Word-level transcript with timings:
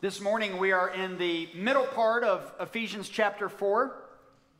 This 0.00 0.20
morning 0.20 0.58
we 0.58 0.70
are 0.70 0.90
in 0.90 1.18
the 1.18 1.48
middle 1.56 1.84
part 1.84 2.22
of 2.22 2.54
Ephesians 2.60 3.08
chapter 3.08 3.48
4, 3.48 3.96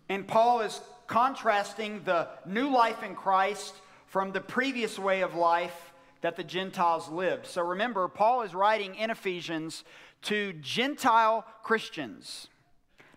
and 0.09 0.27
Paul 0.27 0.63
is 0.63 0.81
contrasting 1.07 2.03
the 2.05 2.27
new 2.45 2.75
life 2.75 3.05
in 3.05 3.15
Christ 3.15 3.73
from 4.07 4.33
the 4.33 4.41
previous 4.41 4.99
way 4.99 5.21
of 5.21 5.37
life 5.37 5.93
that 6.23 6.35
the 6.35 6.43
Gentiles 6.43 7.09
lived. 7.09 7.47
So 7.47 7.63
remember, 7.63 8.09
Paul 8.09 8.43
is 8.43 8.53
writing 8.53 8.97
in 8.97 9.11
Ephesians 9.11 9.85
to 10.23 10.55
Gentile 10.55 11.45
Christians. 11.63 12.49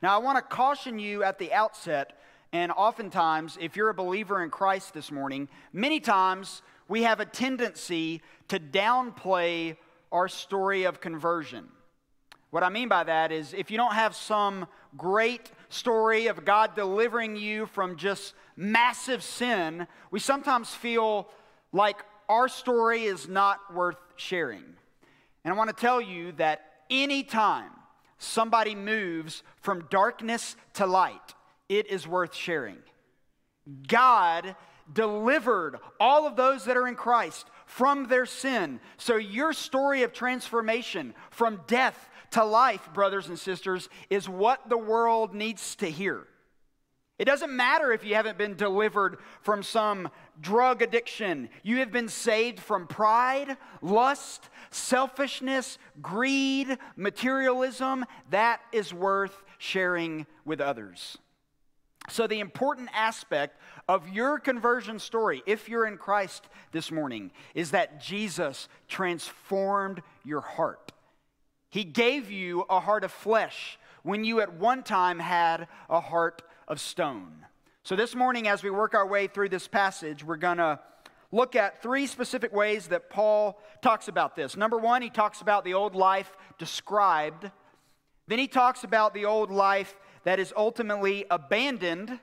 Now, 0.04 0.14
I 0.14 0.20
want 0.20 0.38
to 0.38 0.44
caution 0.44 1.00
you 1.00 1.24
at 1.24 1.40
the 1.40 1.52
outset, 1.52 2.20
and 2.54 2.72
oftentimes, 2.72 3.58
if 3.60 3.76
you're 3.76 3.90
a 3.90 3.96
believer 3.96 4.44
in 4.44 4.52
Christ 4.52 4.94
this 4.94 5.12
morning, 5.12 5.50
many 5.74 6.00
times 6.00 6.62
we 6.88 7.02
have 7.02 7.20
a 7.20 7.26
tendency 7.26 8.22
to 8.50 8.60
downplay 8.60 9.76
our 10.12 10.28
story 10.28 10.84
of 10.84 11.02
conversion. 11.02 11.68
What 12.52 12.64
I 12.64 12.70
mean 12.70 12.90
by 12.90 13.06
that 13.06 13.32
is 13.32 13.54
if 13.54 13.72
you 13.72 13.78
don't 13.78 13.94
have 13.94 14.16
some 14.16 14.68
great 14.98 15.52
story 15.70 16.28
of 16.28 16.44
God 16.44 16.76
delivering 16.76 17.38
you 17.38 17.66
from 17.66 17.96
just 17.96 18.34
massive 18.58 19.24
sin, 19.24 19.88
we 20.12 20.20
sometimes 20.20 20.70
feel 20.70 21.30
like 21.72 22.04
our 22.28 22.50
story 22.50 23.06
is 23.06 23.28
not 23.28 23.74
worth 23.74 23.98
sharing. 24.18 24.64
And 25.44 25.54
I 25.54 25.58
want 25.58 25.70
to 25.70 25.76
tell 25.76 26.02
you 26.02 26.34
that 26.34 26.62
anytime 26.90 27.72
somebody 28.18 28.76
moves 28.76 29.44
from 29.62 29.88
darkness 29.90 30.58
to 30.74 30.86
light, 30.86 31.34
it 31.70 31.90
is 31.90 32.06
worth 32.06 32.36
sharing. 32.36 32.78
God 33.88 34.56
delivered 34.94 35.78
all 36.00 36.28
of 36.28 36.36
those 36.36 36.66
that 36.66 36.78
are 36.78 36.88
in 36.88 36.96
Christ 36.96 37.48
from 37.66 38.08
their 38.08 38.26
sin. 38.26 38.80
So, 38.98 39.16
your 39.16 39.54
story 39.54 40.04
of 40.04 40.14
transformation 40.14 41.14
from 41.30 41.62
death 41.68 42.10
to 42.32 42.44
life, 42.44 42.90
brothers 42.94 43.28
and 43.28 43.38
sisters, 43.38 43.90
is 44.10 44.28
what 44.28 44.70
the 44.70 44.78
world 44.78 45.34
needs 45.34 45.76
to 45.78 45.90
hear. 45.90 46.28
It 47.22 47.26
doesn't 47.26 47.56
matter 47.56 47.92
if 47.92 48.04
you 48.04 48.16
haven't 48.16 48.40
been 48.40 48.56
delivered 48.56 49.20
from 49.42 49.62
some 49.62 50.10
drug 50.40 50.82
addiction. 50.82 51.50
You 51.62 51.78
have 51.78 51.92
been 51.92 52.10
saved 52.10 52.60
from 52.60 52.88
pride, 52.88 53.58
lust, 53.84 54.50
selfishness, 54.72 55.78
greed, 56.02 56.80
materialism. 56.96 58.06
That 58.32 58.62
is 58.72 58.92
worth 58.92 59.44
sharing 59.60 60.26
with 60.46 60.62
others. 60.62 61.20
So, 62.12 62.28
the 62.28 62.42
important 62.42 62.90
aspect 62.94 63.58
of 63.88 64.10
your 64.10 64.38
conversion 64.38 65.00
story, 65.00 65.44
if 65.46 65.70
you're 65.70 65.86
in 65.86 65.98
Christ 65.98 66.50
this 66.74 66.92
morning, 66.92 67.32
is 67.56 67.72
that 67.72 68.02
Jesus 68.02 68.68
transformed 68.90 70.02
your 70.26 70.42
heart. 70.42 70.92
He 71.70 71.86
gave 71.86 72.30
you 72.30 72.66
a 72.70 72.82
heart 72.82 73.06
of 73.06 73.14
flesh 73.14 73.80
when 74.04 74.26
you 74.26 74.42
at 74.42 74.54
one 74.54 74.84
time 74.84 75.20
had 75.20 75.70
a 75.90 76.02
heart 76.02 76.42
of 76.68 76.82
stone. 76.82 77.46
So, 77.84 77.96
this 77.96 78.14
morning, 78.14 78.46
as 78.46 78.62
we 78.62 78.70
work 78.70 78.94
our 78.94 79.08
way 79.08 79.28
through 79.28 79.48
this 79.48 79.70
passage, 79.70 80.22
we're 80.22 80.36
going 80.36 80.58
to 80.58 80.82
look 81.32 81.56
at 81.56 81.82
three 81.82 82.08
specific 82.08 82.52
ways 82.52 82.90
that 82.90 83.10
Paul 83.10 83.58
talks 83.82 84.10
about 84.10 84.36
this. 84.36 84.58
Number 84.58 84.78
one, 84.78 85.02
he 85.02 85.10
talks 85.10 85.40
about 85.40 85.64
the 85.64 85.76
old 85.76 85.96
life 85.96 86.36
described. 86.58 87.50
Then 88.28 88.38
he 88.38 88.50
talks 88.50 88.84
about 88.84 89.14
the 89.14 89.24
old 89.24 89.50
life 89.50 89.96
that 90.24 90.40
is 90.40 90.54
ultimately 90.56 91.26
abandoned. 91.30 92.20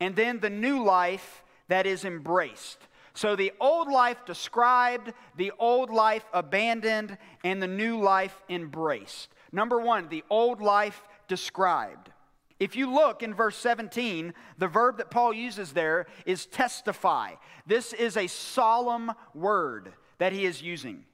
And 0.00 0.14
then 0.14 0.40
the 0.40 0.50
new 0.50 0.84
life 0.84 1.42
that 1.68 1.86
is 1.86 2.04
embraced. 2.04 2.78
So 3.14 3.34
the 3.34 3.52
old 3.60 3.88
life 3.88 4.26
described, 4.26 5.12
the 5.36 5.52
old 5.58 5.88
life 5.90 6.24
abandoned, 6.34 7.16
and 7.44 7.62
the 7.62 7.66
new 7.66 7.98
life 7.98 8.42
embraced. 8.50 9.30
Number 9.52 9.80
one, 9.80 10.08
the 10.08 10.22
old 10.28 10.60
life 10.60 11.02
described. 11.26 12.10
If 12.58 12.76
you 12.76 12.92
look 12.92 13.22
in 13.22 13.34
verse 13.34 13.56
17, 13.56 14.34
the 14.58 14.68
verb 14.68 14.98
that 14.98 15.10
Paul 15.10 15.32
uses 15.32 15.72
there 15.72 16.06
is 16.24 16.46
testify. 16.46 17.32
This 17.66 17.92
is 17.92 18.16
a 18.16 18.26
solemn 18.26 19.12
word 19.34 19.92
that 20.18 20.32
he 20.32 20.44
is 20.44 20.62
using. 20.62 21.04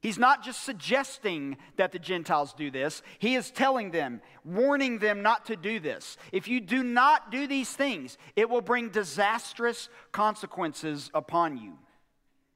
He's 0.00 0.18
not 0.18 0.44
just 0.44 0.62
suggesting 0.62 1.56
that 1.76 1.92
the 1.92 1.98
Gentiles 1.98 2.52
do 2.52 2.70
this, 2.70 3.02
he 3.18 3.34
is 3.34 3.50
telling 3.50 3.90
them, 3.90 4.20
warning 4.44 4.98
them 4.98 5.22
not 5.22 5.46
to 5.46 5.56
do 5.56 5.80
this. 5.80 6.16
If 6.32 6.48
you 6.48 6.60
do 6.60 6.82
not 6.84 7.30
do 7.30 7.46
these 7.46 7.70
things, 7.70 8.18
it 8.36 8.48
will 8.48 8.60
bring 8.60 8.90
disastrous 8.90 9.88
consequences 10.12 11.10
upon 11.14 11.56
you. 11.56 11.78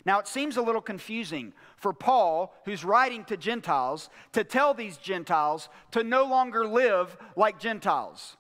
Now, 0.07 0.19
it 0.19 0.29
seems 0.29 0.57
a 0.57 0.63
little 0.63 0.81
confusing 0.81 1.53
for 1.77 1.93
Paul, 1.93 2.55
who's 2.65 2.85
writing 2.85 3.25
to 3.27 3.37
Gentiles, 3.37 4.09
to 4.33 4.45
tell 4.45 4.73
these 4.73 4.97
Gentiles 4.97 5.69
to 5.91 6.03
no 6.03 6.25
longer 6.25 6.67
live 6.67 7.17
like 7.37 7.59
Gentiles. 7.61 8.37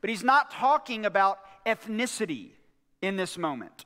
But 0.00 0.10
he's 0.10 0.24
not 0.24 0.50
talking 0.50 1.04
about 1.04 1.38
ethnicity 1.66 2.50
in 3.02 3.16
this 3.16 3.36
moment. 3.36 3.84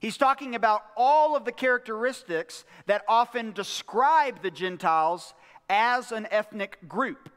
He's 0.00 0.16
talking 0.16 0.54
about 0.54 0.82
all 0.96 1.36
of 1.36 1.44
the 1.44 1.52
characteristics 1.52 2.64
that 2.86 3.04
often 3.08 3.52
describe 3.52 4.42
the 4.42 4.50
Gentiles 4.50 5.34
as 5.68 6.12
an 6.12 6.26
ethnic 6.30 6.88
group. 6.88 7.30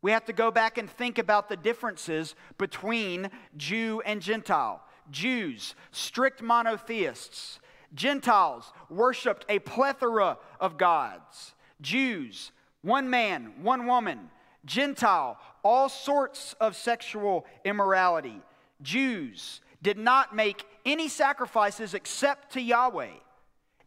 We 0.00 0.12
have 0.12 0.24
to 0.26 0.32
go 0.32 0.50
back 0.50 0.78
and 0.78 0.88
think 0.88 1.18
about 1.18 1.48
the 1.48 1.56
differences 1.56 2.34
between 2.56 3.30
Jew 3.56 4.00
and 4.04 4.22
Gentile. 4.22 4.82
Jews, 5.10 5.74
strict 5.90 6.42
monotheists. 6.42 7.58
Gentiles 7.94 8.72
worshiped 8.90 9.44
a 9.48 9.58
plethora 9.60 10.38
of 10.60 10.76
gods. 10.76 11.54
Jews, 11.80 12.52
one 12.82 13.08
man, 13.10 13.52
one 13.62 13.86
woman. 13.86 14.30
Gentile, 14.64 15.38
all 15.62 15.88
sorts 15.88 16.54
of 16.60 16.76
sexual 16.76 17.46
immorality. 17.64 18.40
Jews 18.82 19.60
did 19.82 19.98
not 19.98 20.34
make 20.34 20.64
any 20.92 21.08
sacrifices 21.08 21.94
except 21.94 22.52
to 22.52 22.60
Yahweh. 22.60 23.10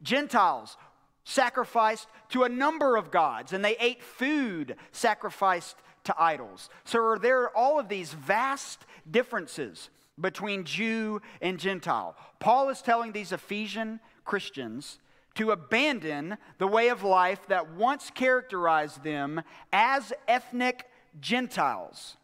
Gentiles 0.01 0.77
sacrificed 1.23 2.07
to 2.29 2.43
a 2.43 2.49
number 2.49 2.95
of 2.95 3.11
gods, 3.11 3.53
and 3.53 3.63
they 3.63 3.75
ate 3.79 4.01
food 4.01 4.75
sacrificed 4.91 5.75
to 6.03 6.15
idols. 6.17 6.69
So 6.83 7.15
there 7.15 7.41
are 7.43 7.55
all 7.55 7.79
of 7.79 7.89
these 7.89 8.13
vast 8.13 8.85
differences 9.09 9.89
between 10.19 10.63
Jew 10.63 11.21
and 11.41 11.59
Gentile. 11.59 12.15
Paul 12.39 12.69
is 12.69 12.81
telling 12.81 13.11
these 13.11 13.31
Ephesian 13.31 13.99
Christians 14.25 14.99
to 15.35 15.51
abandon 15.51 16.37
the 16.57 16.67
way 16.67 16.89
of 16.89 17.03
life 17.03 17.47
that 17.47 17.71
once 17.71 18.11
characterized 18.11 19.03
them 19.03 19.41
as 19.71 20.11
ethnic 20.27 20.87
Gentiles. 21.19 22.17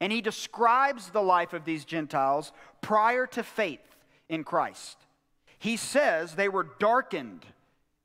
And 0.00 0.12
he 0.12 0.20
describes 0.20 1.10
the 1.10 1.22
life 1.22 1.52
of 1.52 1.64
these 1.64 1.84
Gentiles 1.84 2.52
prior 2.80 3.26
to 3.28 3.42
faith 3.42 3.80
in 4.28 4.44
Christ. 4.44 4.98
He 5.58 5.76
says 5.76 6.34
they 6.34 6.48
were 6.48 6.68
darkened 6.78 7.44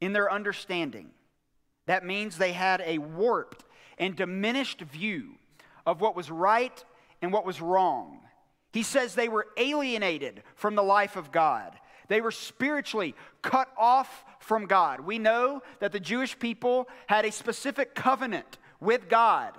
in 0.02 0.14
their 0.14 0.32
understanding. 0.32 1.12
That 1.86 2.06
means 2.06 2.38
they 2.38 2.54
had 2.54 2.82
a 2.86 2.98
warped 2.98 3.66
and 3.98 4.16
diminished 4.16 4.82
view 4.82 5.36
of 5.86 6.02
what 6.02 6.16
was 6.16 6.32
right 6.32 6.84
and 7.22 7.32
what 7.32 7.46
was 7.46 7.62
wrong. 7.62 8.20
He 8.72 8.84
says 8.84 9.14
they 9.14 9.30
were 9.30 9.48
alienated 9.58 10.44
from 10.56 10.76
the 10.76 10.84
life 10.84 11.16
of 11.16 11.32
God. 11.32 11.74
They 12.08 12.22
were 12.22 12.32
spiritually 12.32 13.16
cut 13.42 13.70
off 13.78 14.26
from 14.40 14.66
God. 14.66 15.02
We 15.02 15.20
know 15.20 15.62
that 15.80 15.92
the 15.92 16.00
Jewish 16.00 16.38
people 16.38 16.88
had 17.08 17.26
a 17.26 17.32
specific 17.32 17.96
covenant 17.96 18.58
with 18.80 19.08
God. 19.08 19.58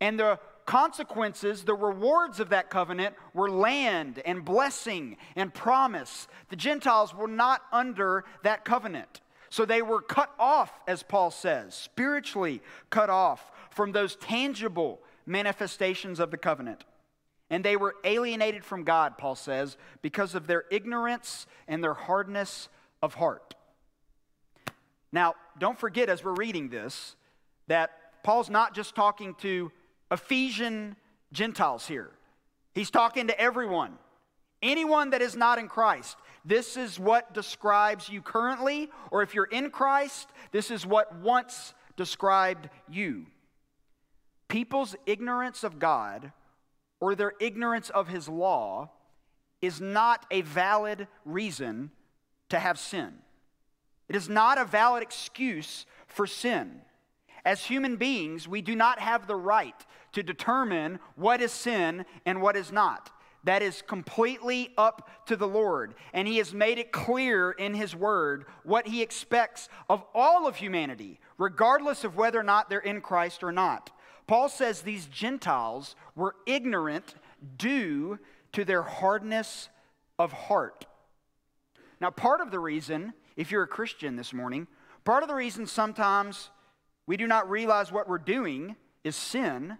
And 0.00 0.18
the 0.18 0.38
consequences, 0.70 1.64
the 1.64 1.74
rewards 1.74 2.38
of 2.38 2.50
that 2.50 2.70
covenant 2.70 3.16
were 3.34 3.50
land 3.50 4.22
and 4.24 4.44
blessing 4.44 5.16
and 5.34 5.52
promise. 5.52 6.28
The 6.48 6.54
Gentiles 6.54 7.12
were 7.12 7.26
not 7.26 7.62
under 7.72 8.24
that 8.44 8.64
covenant. 8.64 9.20
So 9.48 9.64
they 9.64 9.82
were 9.82 10.00
cut 10.00 10.32
off, 10.38 10.72
as 10.86 11.02
Paul 11.02 11.32
says, 11.32 11.74
spiritually 11.74 12.62
cut 12.88 13.10
off 13.10 13.50
from 13.72 13.90
those 13.90 14.14
tangible 14.14 15.00
manifestations 15.26 16.20
of 16.20 16.30
the 16.30 16.36
covenant. 16.36 16.84
And 17.50 17.64
they 17.64 17.74
were 17.74 17.96
alienated 18.04 18.64
from 18.64 18.84
God, 18.84 19.18
Paul 19.18 19.34
says, 19.34 19.76
because 20.02 20.36
of 20.36 20.46
their 20.46 20.66
ignorance 20.70 21.48
and 21.66 21.82
their 21.82 21.94
hardness 21.94 22.68
of 23.02 23.14
heart. 23.14 23.56
Now, 25.10 25.34
don't 25.58 25.80
forget 25.80 26.08
as 26.08 26.22
we're 26.22 26.34
reading 26.34 26.68
this 26.68 27.16
that 27.66 27.90
Paul's 28.22 28.50
not 28.50 28.72
just 28.72 28.94
talking 28.94 29.34
to 29.40 29.72
Ephesian 30.10 30.96
Gentiles 31.32 31.86
here. 31.86 32.10
He's 32.74 32.90
talking 32.90 33.28
to 33.28 33.40
everyone. 33.40 33.92
Anyone 34.62 35.10
that 35.10 35.22
is 35.22 35.36
not 35.36 35.58
in 35.58 35.68
Christ. 35.68 36.16
This 36.44 36.76
is 36.76 36.98
what 36.98 37.32
describes 37.32 38.08
you 38.08 38.20
currently, 38.22 38.90
or 39.10 39.22
if 39.22 39.34
you're 39.34 39.44
in 39.44 39.70
Christ, 39.70 40.28
this 40.52 40.70
is 40.70 40.86
what 40.86 41.14
once 41.16 41.74
described 41.96 42.68
you. 42.88 43.26
People's 44.48 44.96
ignorance 45.06 45.64
of 45.64 45.78
God 45.78 46.32
or 46.98 47.14
their 47.14 47.32
ignorance 47.40 47.90
of 47.90 48.08
His 48.08 48.28
law 48.28 48.90
is 49.62 49.80
not 49.80 50.26
a 50.30 50.40
valid 50.42 51.06
reason 51.24 51.90
to 52.48 52.58
have 52.58 52.78
sin. 52.78 53.12
It 54.08 54.16
is 54.16 54.28
not 54.28 54.58
a 54.58 54.64
valid 54.64 55.02
excuse 55.02 55.86
for 56.06 56.26
sin. 56.26 56.82
As 57.44 57.64
human 57.64 57.96
beings, 57.96 58.46
we 58.46 58.62
do 58.62 58.76
not 58.76 58.98
have 58.98 59.26
the 59.26 59.36
right 59.36 59.74
to 60.12 60.22
determine 60.22 60.98
what 61.16 61.40
is 61.40 61.52
sin 61.52 62.04
and 62.26 62.42
what 62.42 62.56
is 62.56 62.72
not. 62.72 63.10
That 63.44 63.62
is 63.62 63.82
completely 63.82 64.74
up 64.76 65.08
to 65.26 65.36
the 65.36 65.48
Lord. 65.48 65.94
And 66.12 66.28
He 66.28 66.38
has 66.38 66.52
made 66.52 66.78
it 66.78 66.92
clear 66.92 67.52
in 67.52 67.74
His 67.74 67.96
Word 67.96 68.44
what 68.64 68.86
He 68.86 69.02
expects 69.02 69.68
of 69.88 70.04
all 70.14 70.46
of 70.46 70.56
humanity, 70.56 71.20
regardless 71.38 72.04
of 72.04 72.16
whether 72.16 72.38
or 72.38 72.44
not 72.44 72.68
they're 72.68 72.80
in 72.80 73.00
Christ 73.00 73.42
or 73.42 73.52
not. 73.52 73.90
Paul 74.26 74.48
says 74.48 74.82
these 74.82 75.06
Gentiles 75.06 75.96
were 76.14 76.36
ignorant 76.46 77.14
due 77.56 78.18
to 78.52 78.64
their 78.64 78.82
hardness 78.82 79.68
of 80.18 80.32
heart. 80.32 80.86
Now, 82.00 82.10
part 82.10 82.40
of 82.40 82.50
the 82.50 82.58
reason, 82.58 83.14
if 83.36 83.50
you're 83.50 83.62
a 83.62 83.68
Christian 83.68 84.16
this 84.16 84.32
morning, 84.32 84.66
part 85.04 85.22
of 85.22 85.28
the 85.28 85.34
reason 85.34 85.66
sometimes 85.66 86.50
we 87.10 87.16
do 87.16 87.26
not 87.26 87.50
realize 87.50 87.90
what 87.90 88.08
we're 88.08 88.18
doing 88.18 88.76
is 89.02 89.16
sin 89.16 89.76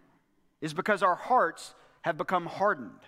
is 0.61 0.75
because 0.75 1.01
our 1.01 1.15
hearts 1.15 1.77
have 2.01 2.19
become 2.19 2.45
hardened. 2.45 2.99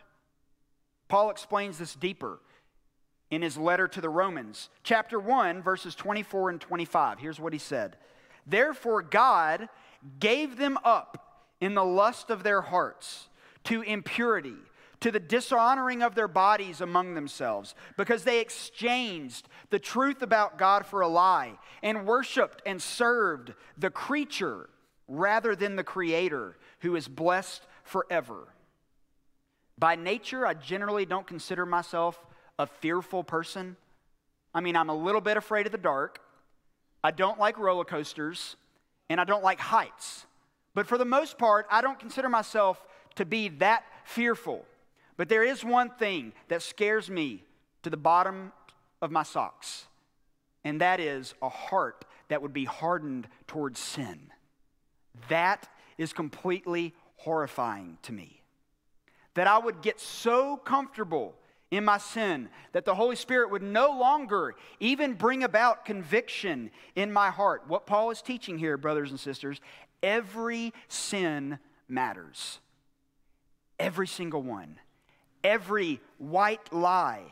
Paul 1.08 1.28
explains 1.28 1.76
this 1.76 1.96
deeper 1.96 2.38
in 3.32 3.42
his 3.42 3.58
letter 3.58 3.88
to 3.88 4.00
the 4.00 4.08
Romans, 4.08 4.68
chapter 4.84 5.18
1, 5.18 5.60
verses 5.60 5.96
24 5.96 6.50
and 6.50 6.60
25. 6.60 7.18
Here's 7.18 7.40
what 7.40 7.52
he 7.52 7.58
said 7.58 7.96
Therefore, 8.46 9.02
God 9.02 9.68
gave 10.20 10.56
them 10.56 10.78
up 10.84 11.48
in 11.60 11.74
the 11.74 11.84
lust 11.84 12.30
of 12.30 12.44
their 12.44 12.60
hearts 12.60 13.28
to 13.64 13.82
impurity, 13.82 14.54
to 15.02 15.10
the 15.10 15.20
dishonoring 15.20 16.02
of 16.02 16.14
their 16.14 16.28
bodies 16.28 16.80
among 16.80 17.14
themselves, 17.14 17.74
because 17.96 18.24
they 18.24 18.40
exchanged 18.40 19.48
the 19.70 19.78
truth 19.78 20.22
about 20.22 20.58
God 20.58 20.86
for 20.86 21.00
a 21.00 21.08
lie 21.08 21.58
and 21.82 22.06
worshiped 22.06 22.62
and 22.64 22.80
served 22.80 23.52
the 23.76 23.90
creature 23.90 24.70
rather 25.08 25.54
than 25.54 25.76
the 25.76 25.84
Creator, 25.84 26.56
who 26.80 26.96
is 26.96 27.08
blessed 27.08 27.66
forever. 27.82 28.48
By 29.76 29.96
nature, 29.96 30.46
I 30.46 30.54
generally 30.54 31.04
don't 31.04 31.26
consider 31.26 31.66
myself 31.66 32.24
a 32.58 32.66
fearful 32.66 33.24
person. 33.24 33.76
I 34.54 34.60
mean, 34.60 34.76
I'm 34.76 34.88
a 34.88 34.96
little 34.96 35.20
bit 35.20 35.36
afraid 35.36 35.66
of 35.66 35.72
the 35.72 35.78
dark. 35.78 36.20
I 37.02 37.10
don't 37.10 37.40
like 37.40 37.58
roller 37.58 37.84
coasters, 37.84 38.54
and 39.10 39.20
I 39.20 39.24
don't 39.24 39.42
like 39.42 39.58
heights. 39.58 40.26
But 40.74 40.86
for 40.86 40.96
the 40.96 41.04
most 41.04 41.38
part, 41.38 41.66
I 41.70 41.82
don't 41.82 41.98
consider 41.98 42.28
myself 42.28 42.86
to 43.16 43.24
be 43.24 43.48
that 43.48 43.84
fearful. 44.04 44.64
But 45.16 45.28
there 45.28 45.44
is 45.44 45.64
one 45.64 45.90
thing 45.90 46.32
that 46.48 46.62
scares 46.62 47.10
me 47.10 47.44
to 47.82 47.90
the 47.90 47.96
bottom 47.96 48.52
of 49.00 49.10
my 49.10 49.22
socks, 49.22 49.86
and 50.64 50.80
that 50.80 51.00
is 51.00 51.34
a 51.42 51.48
heart 51.48 52.04
that 52.28 52.42
would 52.42 52.52
be 52.52 52.64
hardened 52.64 53.28
towards 53.46 53.78
sin. 53.78 54.30
That 55.28 55.68
is 55.98 56.12
completely 56.12 56.94
horrifying 57.16 57.98
to 58.02 58.12
me 58.12 58.42
that 59.34 59.46
I 59.46 59.58
would 59.58 59.82
get 59.82 60.00
so 60.00 60.56
comfortable 60.56 61.34
in 61.70 61.84
my 61.84 61.98
sin 61.98 62.50
that 62.72 62.84
the 62.84 62.94
Holy 62.94 63.16
Spirit 63.16 63.50
would 63.50 63.62
no 63.62 63.98
longer 63.98 64.54
even 64.78 65.14
bring 65.14 65.42
about 65.42 65.84
conviction 65.84 66.70
in 66.94 67.10
my 67.10 67.30
heart. 67.30 67.62
What 67.66 67.86
Paul 67.86 68.10
is 68.10 68.20
teaching 68.20 68.58
here, 68.58 68.76
brothers 68.76 69.10
and 69.10 69.18
sisters, 69.18 69.60
every 70.02 70.74
sin 70.88 71.58
matters. 71.88 72.58
Every 73.78 74.06
single 74.06 74.42
one. 74.42 74.78
Every 75.44 76.00
white 76.18 76.72
lie. 76.72 77.22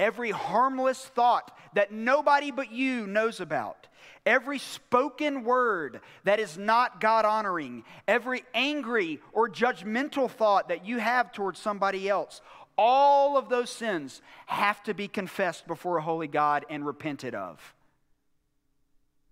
Every 0.00 0.30
harmless 0.30 1.04
thought 1.04 1.56
that 1.74 1.92
nobody 1.92 2.50
but 2.50 2.72
you 2.72 3.06
knows 3.06 3.40
about 3.40 3.86
Every 4.24 4.58
spoken 4.58 5.42
word 5.42 6.00
that 6.24 6.38
is 6.38 6.56
not 6.56 7.00
God 7.00 7.24
honoring, 7.24 7.84
every 8.06 8.44
angry 8.54 9.20
or 9.32 9.48
judgmental 9.48 10.30
thought 10.30 10.68
that 10.68 10.86
you 10.86 10.98
have 10.98 11.32
towards 11.32 11.58
somebody 11.58 12.08
else, 12.08 12.40
all 12.78 13.36
of 13.36 13.48
those 13.48 13.68
sins 13.68 14.22
have 14.46 14.82
to 14.84 14.94
be 14.94 15.08
confessed 15.08 15.66
before 15.66 15.96
a 15.96 16.02
holy 16.02 16.28
God 16.28 16.64
and 16.70 16.86
repented 16.86 17.34
of. 17.34 17.74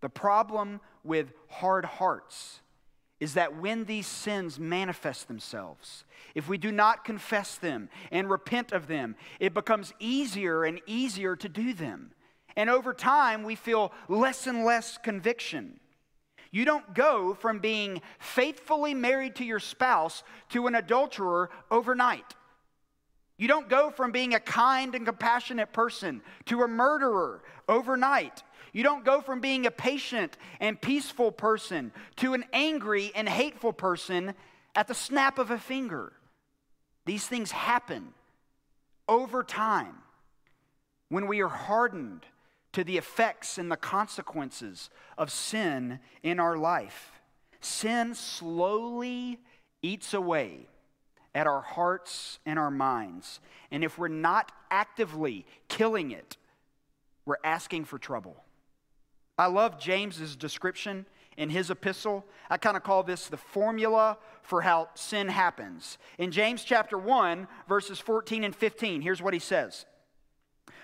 The 0.00 0.08
problem 0.08 0.80
with 1.04 1.32
hard 1.48 1.84
hearts 1.84 2.60
is 3.20 3.34
that 3.34 3.56
when 3.56 3.84
these 3.84 4.06
sins 4.06 4.58
manifest 4.58 5.28
themselves, 5.28 6.04
if 6.34 6.48
we 6.48 6.58
do 6.58 6.72
not 6.72 7.04
confess 7.04 7.56
them 7.56 7.90
and 8.10 8.30
repent 8.30 8.72
of 8.72 8.86
them, 8.86 9.14
it 9.38 9.54
becomes 9.54 9.92
easier 10.00 10.64
and 10.64 10.80
easier 10.86 11.36
to 11.36 11.48
do 11.48 11.74
them. 11.74 12.12
And 12.56 12.68
over 12.70 12.92
time, 12.94 13.44
we 13.44 13.54
feel 13.54 13.92
less 14.08 14.46
and 14.46 14.64
less 14.64 14.98
conviction. 14.98 15.78
You 16.50 16.64
don't 16.64 16.94
go 16.94 17.34
from 17.34 17.60
being 17.60 18.02
faithfully 18.18 18.94
married 18.94 19.36
to 19.36 19.44
your 19.44 19.60
spouse 19.60 20.24
to 20.48 20.66
an 20.66 20.74
adulterer 20.74 21.50
overnight. 21.70 22.34
You 23.36 23.48
don't 23.48 23.68
go 23.68 23.90
from 23.90 24.12
being 24.12 24.34
a 24.34 24.40
kind 24.40 24.94
and 24.94 25.06
compassionate 25.06 25.72
person 25.72 26.22
to 26.46 26.62
a 26.62 26.68
murderer 26.68 27.42
overnight. 27.68 28.42
You 28.72 28.82
don't 28.82 29.04
go 29.04 29.20
from 29.20 29.40
being 29.40 29.66
a 29.66 29.70
patient 29.70 30.36
and 30.60 30.80
peaceful 30.80 31.32
person 31.32 31.92
to 32.16 32.34
an 32.34 32.44
angry 32.52 33.12
and 33.14 33.28
hateful 33.28 33.72
person 33.72 34.34
at 34.74 34.88
the 34.88 34.94
snap 34.94 35.38
of 35.38 35.50
a 35.50 35.58
finger. 35.58 36.12
These 37.06 37.26
things 37.26 37.50
happen 37.50 38.14
over 39.08 39.42
time 39.42 39.96
when 41.08 41.26
we 41.26 41.40
are 41.40 41.48
hardened 41.48 42.24
to 42.72 42.84
the 42.84 42.96
effects 42.96 43.58
and 43.58 43.70
the 43.70 43.76
consequences 43.76 44.90
of 45.18 45.30
sin 45.30 45.98
in 46.22 46.38
our 46.38 46.56
life. 46.56 47.12
Sin 47.60 48.14
slowly 48.14 49.40
eats 49.82 50.14
away 50.14 50.68
at 51.34 51.46
our 51.46 51.60
hearts 51.60 52.38
and 52.46 52.58
our 52.58 52.70
minds. 52.70 53.40
And 53.70 53.82
if 53.82 53.98
we're 53.98 54.08
not 54.08 54.52
actively 54.70 55.46
killing 55.68 56.12
it, 56.12 56.36
we're 57.24 57.36
asking 57.44 57.84
for 57.84 57.98
trouble. 57.98 58.44
I 59.40 59.46
love 59.46 59.80
James's 59.80 60.36
description 60.36 61.06
in 61.38 61.48
his 61.48 61.70
epistle. 61.70 62.26
I 62.50 62.58
kind 62.58 62.76
of 62.76 62.82
call 62.82 63.02
this 63.02 63.28
the 63.28 63.38
formula 63.38 64.18
for 64.42 64.60
how 64.60 64.90
sin 64.94 65.28
happens. 65.28 65.96
In 66.18 66.30
James 66.30 66.62
chapter 66.62 66.98
1, 66.98 67.48
verses 67.66 67.98
14 67.98 68.44
and 68.44 68.54
15, 68.54 69.00
here's 69.00 69.22
what 69.22 69.32
he 69.32 69.40
says 69.40 69.86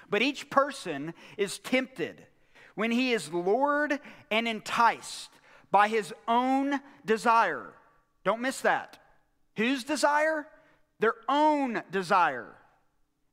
but 0.09 0.23
each 0.23 0.49
person 0.49 1.13
is 1.37 1.59
tempted 1.59 2.25
when 2.77 2.91
he 2.91 3.13
is 3.13 3.31
lured 3.31 4.01
and 4.31 4.49
enticed 4.49 5.31
by 5.71 5.89
his 5.89 6.15
own 6.27 6.81
desire. 7.05 7.75
Don't 8.25 8.41
miss 8.41 8.63
that. 8.63 8.99
Whose 9.57 9.85
desire? 9.85 10.47
Their 10.99 11.17
own 11.29 11.83
desire. 11.91 12.55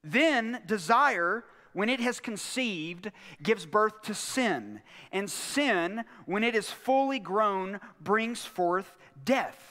Then 0.04 0.62
desire, 0.66 1.46
when 1.74 1.90
it 1.90 2.00
has 2.00 2.20
conceived, 2.20 3.12
gives 3.42 3.66
birth 3.66 4.02
to 4.04 4.14
sin. 4.14 4.82
And 5.12 5.30
sin, 5.30 6.06
when 6.26 6.44
it 6.44 6.56
is 6.56 6.70
fully 6.70 7.20
grown, 7.20 7.80
brings 8.00 8.46
forth 8.46 8.98
death. 9.26 9.70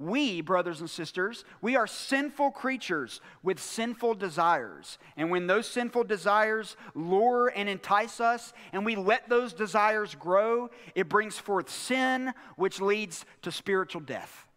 We, 0.00 0.40
brothers 0.40 0.80
and 0.80 0.90
sisters, 0.90 1.44
we 1.62 1.76
are 1.76 1.86
sinful 1.86 2.50
creatures 2.50 3.20
with 3.42 3.60
sinful 3.60 4.14
desires. 4.14 4.98
And 5.16 5.30
when 5.30 5.46
those 5.46 5.68
sinful 5.68 6.04
desires 6.04 6.76
lure 6.94 7.52
and 7.54 7.68
entice 7.68 8.20
us, 8.20 8.52
and 8.72 8.84
we 8.84 8.96
let 8.96 9.28
those 9.28 9.52
desires 9.52 10.16
grow, 10.16 10.70
it 10.96 11.08
brings 11.08 11.38
forth 11.38 11.70
sin, 11.70 12.32
which 12.56 12.80
leads 12.80 13.24
to 13.42 13.52
spiritual 13.52 14.00
death. 14.00 14.48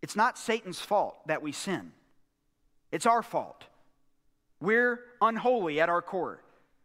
It's 0.00 0.16
not 0.16 0.38
Satan's 0.38 0.80
fault 0.80 1.16
that 1.26 1.42
we 1.42 1.52
sin, 1.52 1.92
it's 2.90 3.06
our 3.06 3.22
fault. 3.22 3.64
We're 4.60 5.00
unholy 5.20 5.80
at 5.80 5.88
our 5.88 6.02
core. 6.02 6.42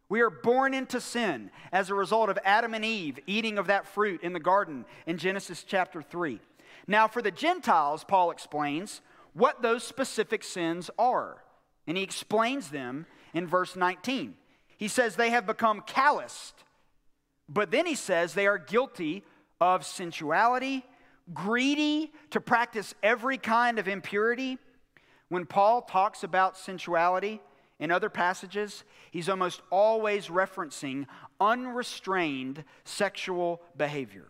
We 0.08 0.20
are 0.20 0.30
born 0.30 0.74
into 0.74 1.00
sin 1.00 1.50
as 1.72 1.88
a 1.88 1.94
result 1.94 2.28
of 2.28 2.38
Adam 2.44 2.74
and 2.74 2.84
Eve 2.84 3.18
eating 3.26 3.56
of 3.56 3.68
that 3.68 3.86
fruit 3.86 4.22
in 4.22 4.34
the 4.34 4.40
garden 4.40 4.84
in 5.06 5.16
Genesis 5.16 5.64
chapter 5.64 6.02
3. 6.02 6.38
Now, 6.86 7.08
for 7.08 7.22
the 7.22 7.30
Gentiles, 7.30 8.04
Paul 8.04 8.30
explains 8.30 9.00
what 9.32 9.62
those 9.62 9.84
specific 9.84 10.44
sins 10.44 10.90
are. 10.98 11.42
And 11.86 11.96
he 11.96 12.02
explains 12.02 12.68
them 12.68 13.06
in 13.32 13.46
verse 13.46 13.74
19. 13.74 14.34
He 14.76 14.88
says 14.88 15.16
they 15.16 15.30
have 15.30 15.46
become 15.46 15.80
calloused, 15.86 16.64
but 17.48 17.70
then 17.70 17.86
he 17.86 17.94
says 17.94 18.34
they 18.34 18.46
are 18.46 18.58
guilty 18.58 19.24
of 19.60 19.86
sensuality, 19.86 20.84
greedy 21.32 22.12
to 22.30 22.40
practice 22.40 22.94
every 23.02 23.38
kind 23.38 23.78
of 23.78 23.88
impurity. 23.88 24.58
When 25.28 25.46
Paul 25.46 25.82
talks 25.82 26.24
about 26.24 26.58
sensuality 26.58 27.40
in 27.82 27.90
other 27.90 28.08
passages, 28.08 28.84
he's 29.10 29.28
almost 29.28 29.60
always 29.68 30.28
referencing 30.28 31.04
unrestrained 31.40 32.62
sexual 32.84 33.60
behavior. 33.76 34.28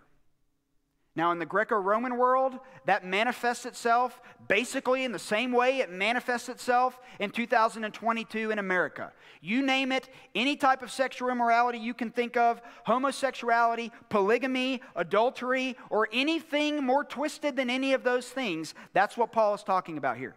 Now, 1.15 1.33
in 1.33 1.39
the 1.39 1.45
Greco 1.45 1.77
Roman 1.77 2.17
world, 2.17 2.59
that 2.87 3.05
manifests 3.05 3.67
itself 3.67 4.23
basically 4.49 5.05
in 5.05 5.13
the 5.13 5.19
same 5.19 5.53
way 5.53 5.81
it 5.81 5.93
manifests 5.93 6.49
itself 6.49 6.99
in 7.21 7.31
2022 7.31 8.51
in 8.51 8.59
America. 8.59 9.13
You 9.43 9.61
name 9.61 9.93
it, 9.93 10.09
any 10.35 10.57
type 10.57 10.83
of 10.83 10.91
sexual 10.91 11.29
immorality 11.29 11.77
you 11.77 11.93
can 11.93 12.11
think 12.11 12.39
of 12.39 12.63
homosexuality, 12.87 13.93
polygamy, 14.09 14.81
adultery, 14.97 15.77
or 15.91 16.09
anything 16.11 16.83
more 16.83 17.05
twisted 17.05 17.57
than 17.57 17.69
any 17.69 17.93
of 17.93 18.03
those 18.03 18.31
things 18.31 18.73
that's 18.95 19.19
what 19.19 19.31
Paul 19.31 19.53
is 19.53 19.63
talking 19.63 19.99
about 19.99 20.17
here. 20.17 20.37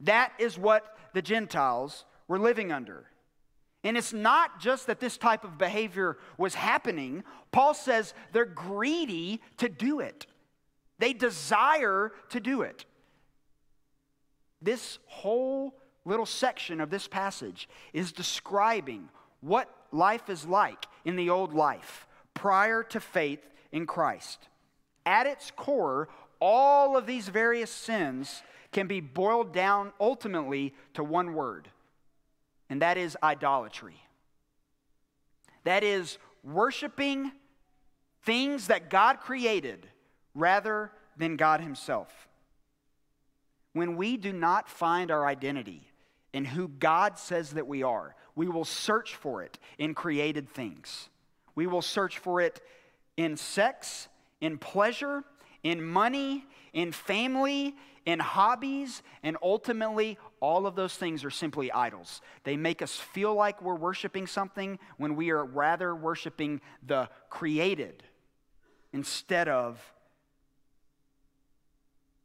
That 0.00 0.34
is 0.38 0.58
what 0.58 0.98
the 1.14 1.22
Gentiles 1.22 2.04
were 2.28 2.38
living 2.38 2.72
under. 2.72 3.06
And 3.84 3.98
it's 3.98 4.14
not 4.14 4.60
just 4.60 4.86
that 4.86 4.98
this 4.98 5.18
type 5.18 5.44
of 5.44 5.58
behavior 5.58 6.16
was 6.38 6.54
happening. 6.54 7.22
Paul 7.52 7.74
says 7.74 8.14
they're 8.32 8.46
greedy 8.46 9.42
to 9.58 9.68
do 9.68 10.00
it, 10.00 10.26
they 10.98 11.12
desire 11.12 12.12
to 12.30 12.40
do 12.40 12.62
it. 12.62 12.86
This 14.62 14.98
whole 15.06 15.74
little 16.06 16.26
section 16.26 16.80
of 16.80 16.88
this 16.88 17.06
passage 17.06 17.68
is 17.92 18.12
describing 18.12 19.10
what 19.42 19.68
life 19.92 20.30
is 20.30 20.46
like 20.46 20.86
in 21.04 21.16
the 21.16 21.28
old 21.28 21.52
life 21.52 22.06
prior 22.32 22.82
to 22.82 22.98
faith 22.98 23.46
in 23.72 23.86
Christ. 23.86 24.48
At 25.04 25.26
its 25.26 25.50
core, 25.50 26.08
all 26.40 26.96
of 26.96 27.06
these 27.06 27.28
various 27.28 27.70
sins 27.70 28.42
can 28.72 28.86
be 28.86 29.00
boiled 29.00 29.52
down 29.52 29.92
ultimately 30.00 30.74
to 30.94 31.04
one 31.04 31.34
word 31.34 31.68
and 32.68 32.82
that 32.82 32.96
is 32.96 33.16
idolatry. 33.22 33.96
That 35.64 35.84
is 35.84 36.18
worshiping 36.42 37.32
things 38.22 38.68
that 38.68 38.90
God 38.90 39.20
created 39.20 39.86
rather 40.34 40.90
than 41.16 41.36
God 41.36 41.60
Himself. 41.60 42.28
When 43.72 43.96
we 43.96 44.16
do 44.16 44.32
not 44.32 44.68
find 44.68 45.10
our 45.10 45.26
identity 45.26 45.90
in 46.32 46.44
who 46.44 46.68
God 46.68 47.18
says 47.18 47.50
that 47.50 47.66
we 47.66 47.82
are, 47.82 48.14
we 48.34 48.48
will 48.48 48.64
search 48.64 49.14
for 49.14 49.42
it 49.42 49.58
in 49.78 49.94
created 49.94 50.48
things. 50.48 51.08
We 51.54 51.66
will 51.66 51.82
search 51.82 52.18
for 52.18 52.40
it 52.40 52.60
in 53.16 53.36
sex, 53.36 54.08
in 54.40 54.58
pleasure, 54.58 55.24
in 55.62 55.82
money, 55.82 56.44
in 56.72 56.92
family, 56.92 57.74
in 58.04 58.18
hobbies, 58.18 59.02
and 59.22 59.36
ultimately, 59.42 60.18
all 60.40 60.66
of 60.66 60.74
those 60.74 60.94
things 60.94 61.24
are 61.24 61.30
simply 61.30 61.70
idols. 61.72 62.20
They 62.44 62.56
make 62.56 62.82
us 62.82 62.96
feel 62.96 63.34
like 63.34 63.62
we're 63.62 63.74
worshiping 63.74 64.26
something 64.26 64.78
when 64.96 65.16
we 65.16 65.30
are 65.30 65.44
rather 65.44 65.94
worshiping 65.94 66.60
the 66.86 67.08
created 67.30 68.02
instead 68.92 69.48
of 69.48 69.80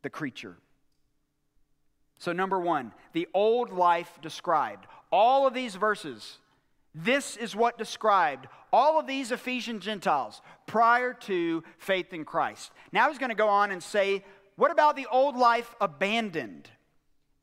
the 0.02 0.10
creature. 0.10 0.58
So, 2.20 2.34
number 2.34 2.60
one, 2.60 2.92
the 3.14 3.28
old 3.34 3.72
life 3.72 4.20
described. 4.22 4.86
All 5.12 5.48
of 5.48 5.54
these 5.54 5.76
verses, 5.76 6.38
this 6.94 7.38
is 7.38 7.56
what 7.56 7.78
described 7.78 8.48
all 8.72 9.00
of 9.00 9.08
these 9.08 9.32
Ephesian 9.32 9.80
Gentiles 9.80 10.42
prior 10.68 11.14
to 11.14 11.64
faith 11.78 12.14
in 12.14 12.26
Christ. 12.26 12.72
Now 12.92 13.10
he's 13.10 13.18
going 13.18 13.30
to 13.30 13.36
go 13.36 13.48
on 13.48 13.72
and 13.72 13.82
say 13.82 14.24
what 14.56 14.72
about 14.72 14.98
the 14.98 15.08
old 15.10 15.38
life 15.38 15.74
abandoned? 15.80 16.70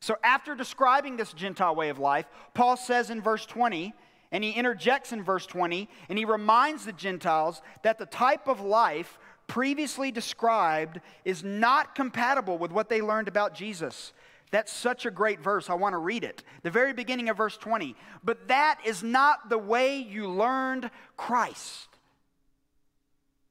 So, 0.06 0.16
after 0.22 0.54
describing 0.54 1.16
this 1.16 1.32
Gentile 1.32 1.74
way 1.74 1.88
of 1.88 1.98
life, 1.98 2.26
Paul 2.54 2.76
says 2.76 3.10
in 3.10 3.20
verse 3.20 3.44
20, 3.44 3.92
and 4.30 4.44
he 4.44 4.52
interjects 4.52 5.10
in 5.10 5.24
verse 5.24 5.46
20, 5.46 5.88
and 6.08 6.16
he 6.16 6.24
reminds 6.24 6.84
the 6.84 6.92
Gentiles 6.92 7.60
that 7.82 7.98
the 7.98 8.06
type 8.06 8.46
of 8.46 8.60
life 8.60 9.18
previously 9.48 10.12
described 10.12 11.00
is 11.24 11.42
not 11.42 11.96
compatible 11.96 12.56
with 12.56 12.70
what 12.70 12.88
they 12.88 13.02
learned 13.02 13.26
about 13.26 13.52
Jesus. 13.52 14.12
That's 14.52 14.72
such 14.72 15.06
a 15.06 15.10
great 15.10 15.40
verse. 15.40 15.68
I 15.68 15.74
want 15.74 15.94
to 15.94 15.98
read 15.98 16.22
it. 16.22 16.44
The 16.62 16.70
very 16.70 16.92
beginning 16.92 17.28
of 17.28 17.36
verse 17.36 17.56
20. 17.56 17.96
But 18.22 18.46
that 18.46 18.78
is 18.84 19.02
not 19.02 19.48
the 19.48 19.58
way 19.58 19.96
you 19.96 20.28
learned 20.28 20.88
Christ. 21.16 21.88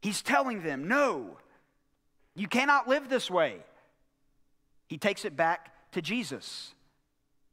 He's 0.01 0.21
telling 0.21 0.63
them, 0.63 0.87
no, 0.87 1.35
you 2.33 2.47
cannot 2.47 2.87
live 2.87 3.09
this 3.09 3.29
way. 3.29 3.57
He 4.87 4.97
takes 4.97 5.25
it 5.25 5.35
back 5.35 5.73
to 5.95 6.01
Jesus. 6.01 6.73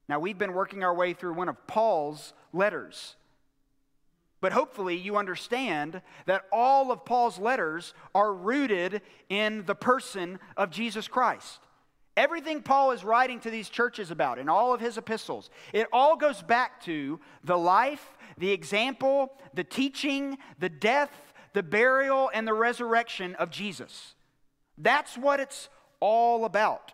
Now, 0.08 0.18
we've 0.18 0.36
been 0.36 0.52
working 0.52 0.82
our 0.82 0.94
way 0.94 1.14
through 1.14 1.34
one 1.34 1.48
of 1.48 1.66
Paul's 1.68 2.34
letters. 2.52 3.14
But 4.40 4.52
hopefully, 4.52 4.96
you 4.96 5.16
understand 5.16 6.02
that 6.26 6.42
all 6.52 6.90
of 6.90 7.04
Paul's 7.04 7.38
letters 7.38 7.94
are 8.16 8.34
rooted 8.34 9.00
in 9.28 9.64
the 9.64 9.76
person 9.76 10.40
of 10.56 10.70
Jesus 10.70 11.06
Christ. 11.06 11.60
Everything 12.16 12.62
Paul 12.62 12.90
is 12.90 13.04
writing 13.04 13.38
to 13.40 13.50
these 13.50 13.68
churches 13.68 14.10
about 14.10 14.40
in 14.40 14.48
all 14.48 14.74
of 14.74 14.80
his 14.80 14.98
epistles, 14.98 15.48
it 15.72 15.86
all 15.92 16.16
goes 16.16 16.42
back 16.42 16.82
to 16.84 17.20
the 17.44 17.56
life, 17.56 18.18
the 18.36 18.50
example, 18.50 19.32
the 19.54 19.64
teaching, 19.64 20.36
the 20.58 20.68
death, 20.68 21.12
the 21.52 21.62
burial, 21.62 22.28
and 22.34 22.46
the 22.46 22.54
resurrection 22.54 23.36
of 23.36 23.50
Jesus. 23.50 24.16
That's 24.76 25.16
what 25.16 25.38
it's 25.38 25.68
all 26.00 26.44
about. 26.44 26.92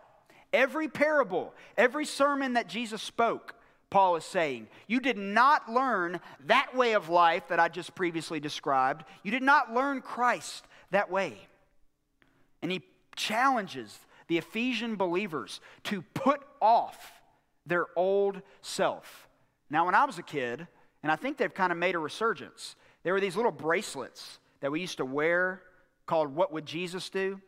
Every 0.51 0.87
parable, 0.87 1.53
every 1.77 2.05
sermon 2.05 2.53
that 2.53 2.67
Jesus 2.67 3.01
spoke, 3.01 3.55
Paul 3.89 4.15
is 4.15 4.25
saying, 4.25 4.67
you 4.87 4.99
did 4.99 5.17
not 5.17 5.71
learn 5.71 6.19
that 6.45 6.75
way 6.75 6.93
of 6.93 7.09
life 7.09 7.47
that 7.49 7.59
I 7.59 7.69
just 7.69 7.95
previously 7.95 8.39
described. 8.39 9.03
You 9.23 9.31
did 9.31 9.43
not 9.43 9.73
learn 9.73 10.01
Christ 10.01 10.65
that 10.91 11.09
way. 11.09 11.37
And 12.61 12.71
he 12.71 12.81
challenges 13.15 13.97
the 14.27 14.37
Ephesian 14.37 14.95
believers 14.95 15.59
to 15.85 16.03
put 16.13 16.41
off 16.61 17.13
their 17.65 17.87
old 17.95 18.41
self. 18.61 19.27
Now, 19.69 19.85
when 19.85 19.95
I 19.95 20.05
was 20.05 20.17
a 20.19 20.23
kid, 20.23 20.67
and 21.01 21.11
I 21.11 21.15
think 21.15 21.37
they've 21.37 21.53
kind 21.53 21.71
of 21.71 21.77
made 21.77 21.95
a 21.95 21.99
resurgence, 21.99 22.75
there 23.03 23.13
were 23.13 23.21
these 23.21 23.35
little 23.35 23.51
bracelets 23.51 24.39
that 24.61 24.71
we 24.71 24.81
used 24.81 24.97
to 24.97 25.05
wear 25.05 25.61
called 26.05 26.35
What 26.35 26.51
Would 26.51 26.65
Jesus 26.65 27.09
Do? 27.09 27.39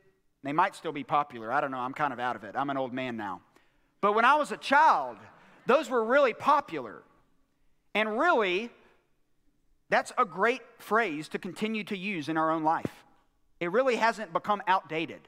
They 0.44 0.54
might 0.54 0.76
still 0.76 0.92
be 0.92 1.04
popular. 1.04 1.52
I 1.52 1.62
don't 1.62 1.72
know. 1.72 1.78
I'm 1.78 1.94
kind 1.94 2.14
of 2.14 2.20
out 2.20 2.36
of 2.36 2.44
it. 2.44 2.56
I'm 2.56 2.70
an 2.70 2.78
old 2.78 2.94
man 2.94 3.16
now. 3.18 3.42
But 4.02 4.14
when 4.14 4.26
I 4.26 4.36
was 4.36 4.52
a 4.52 4.58
child, 4.58 5.18
those 5.68 5.90
were 5.90 6.04
really 6.04 6.34
popular. 6.34 7.04
And 7.94 8.18
really, 8.18 8.72
that's 9.90 10.12
a 10.18 10.26
great 10.26 10.62
phrase 10.80 11.28
to 11.30 11.40
continue 11.40 11.84
to 11.86 11.98
use 11.98 12.30
in 12.30 12.38
our 12.38 12.50
own 12.50 12.64
life. 12.64 13.06
It 13.60 13.72
really 13.72 13.98
hasn't 13.98 14.34
become 14.34 14.64
outdated. 14.68 15.28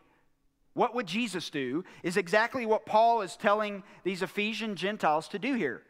What 0.73 0.95
would 0.95 1.05
Jesus 1.05 1.51
do 1.51 1.83
is 2.01 2.17
exactly 2.17 2.65
what 2.65 2.85
Paul 2.85 3.21
is 3.21 3.35
telling 3.35 3.83
these 4.03 4.23
Ephesian 4.23 4.75
Gentiles 4.75 5.27
to 5.29 5.39
do 5.39 5.53
here. 5.53 5.83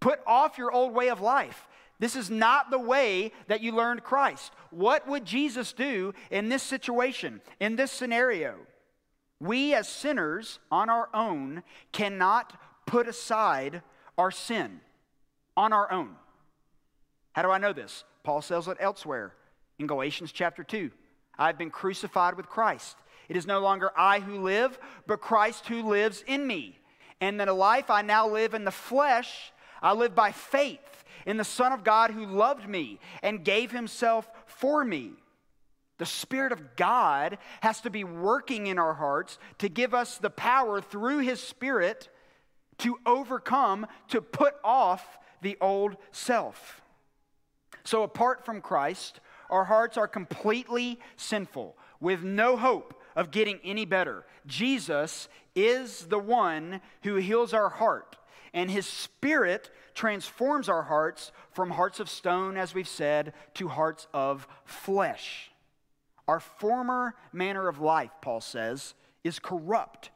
Put 0.00 0.20
off 0.26 0.58
your 0.58 0.70
old 0.70 0.92
way 0.92 1.08
of 1.08 1.22
life. 1.22 1.66
This 1.98 2.16
is 2.16 2.30
not 2.30 2.70
the 2.70 2.78
way 2.78 3.32
that 3.48 3.62
you 3.62 3.72
learned 3.72 4.04
Christ. 4.04 4.52
What 4.70 5.08
would 5.08 5.24
Jesus 5.24 5.72
do 5.72 6.12
in 6.30 6.48
this 6.48 6.62
situation, 6.62 7.40
in 7.58 7.76
this 7.76 7.90
scenario? 7.90 8.56
We 9.40 9.74
as 9.74 9.88
sinners 9.88 10.58
on 10.70 10.90
our 10.90 11.08
own 11.14 11.62
cannot 11.92 12.58
put 12.86 13.08
aside 13.08 13.82
our 14.18 14.30
sin 14.30 14.80
on 15.56 15.72
our 15.72 15.90
own. 15.90 16.16
How 17.32 17.42
do 17.42 17.50
I 17.50 17.58
know 17.58 17.72
this? 17.72 18.04
Paul 18.22 18.42
says 18.42 18.68
it 18.68 18.76
elsewhere 18.80 19.34
in 19.78 19.86
Galatians 19.86 20.32
chapter 20.32 20.64
2. 20.64 20.90
I've 21.38 21.58
been 21.58 21.70
crucified 21.70 22.36
with 22.36 22.48
Christ. 22.48 22.96
It 23.28 23.36
is 23.36 23.46
no 23.46 23.60
longer 23.60 23.90
I 23.96 24.20
who 24.20 24.40
live, 24.40 24.78
but 25.06 25.20
Christ 25.20 25.66
who 25.66 25.82
lives 25.82 26.24
in 26.26 26.46
me. 26.46 26.78
And 27.20 27.40
that 27.40 27.48
a 27.48 27.52
life 27.52 27.90
I 27.90 28.02
now 28.02 28.28
live 28.28 28.54
in 28.54 28.64
the 28.64 28.70
flesh, 28.70 29.52
I 29.82 29.92
live 29.92 30.14
by 30.14 30.32
faith 30.32 31.04
in 31.26 31.36
the 31.36 31.44
Son 31.44 31.72
of 31.72 31.84
God 31.84 32.12
who 32.12 32.24
loved 32.24 32.68
me 32.68 32.98
and 33.22 33.44
gave 33.44 33.70
himself 33.72 34.30
for 34.46 34.84
me. 34.84 35.12
The 35.98 36.06
Spirit 36.06 36.52
of 36.52 36.76
God 36.76 37.38
has 37.62 37.80
to 37.82 37.90
be 37.90 38.04
working 38.04 38.66
in 38.66 38.78
our 38.78 38.94
hearts 38.94 39.38
to 39.58 39.68
give 39.68 39.94
us 39.94 40.18
the 40.18 40.30
power 40.30 40.80
through 40.80 41.18
His 41.18 41.40
Spirit 41.40 42.08
to 42.78 42.98
overcome, 43.06 43.86
to 44.08 44.20
put 44.20 44.54
off 44.62 45.18
the 45.40 45.56
old 45.60 45.96
self. 46.12 46.82
So, 47.84 48.02
apart 48.02 48.44
from 48.44 48.60
Christ, 48.60 49.20
our 49.48 49.64
hearts 49.64 49.96
are 49.96 50.08
completely 50.08 51.00
sinful 51.16 51.76
with 52.00 52.22
no 52.22 52.56
hope 52.56 53.00
of 53.14 53.30
getting 53.30 53.60
any 53.64 53.86
better. 53.86 54.26
Jesus 54.46 55.28
is 55.54 56.06
the 56.06 56.18
one 56.18 56.82
who 57.04 57.14
heals 57.16 57.54
our 57.54 57.70
heart, 57.70 58.16
and 58.52 58.70
His 58.70 58.86
Spirit 58.86 59.70
transforms 59.96 60.68
our 60.68 60.82
hearts 60.82 61.32
from 61.50 61.70
hearts 61.70 61.98
of 61.98 62.08
stone, 62.08 62.56
as 62.56 62.74
we've 62.74 62.86
said, 62.86 63.32
to 63.54 63.66
hearts 63.66 64.06
of 64.14 64.46
flesh. 64.64 65.50
Our 66.28 66.38
former 66.38 67.14
manner 67.32 67.66
of 67.66 67.80
life, 67.80 68.10
Paul 68.20 68.40
says, 68.40 68.94
is 69.24 69.38
corrupt. 69.38 70.10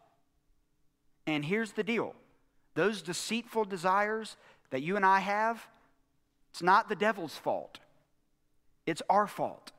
And 1.26 1.44
here's 1.44 1.72
the 1.72 1.82
deal 1.82 2.14
those 2.75 3.02
deceitful 3.02 3.64
desires 3.64 4.37
that 4.70 4.82
you 4.82 4.96
and 4.96 5.04
I 5.04 5.18
have, 5.20 5.66
it's 6.50 6.62
not 6.62 6.88
the 6.88 6.94
devil's 6.94 7.37
fault, 7.37 7.80
it's 8.87 9.02
our 9.08 9.26
fault. 9.26 9.72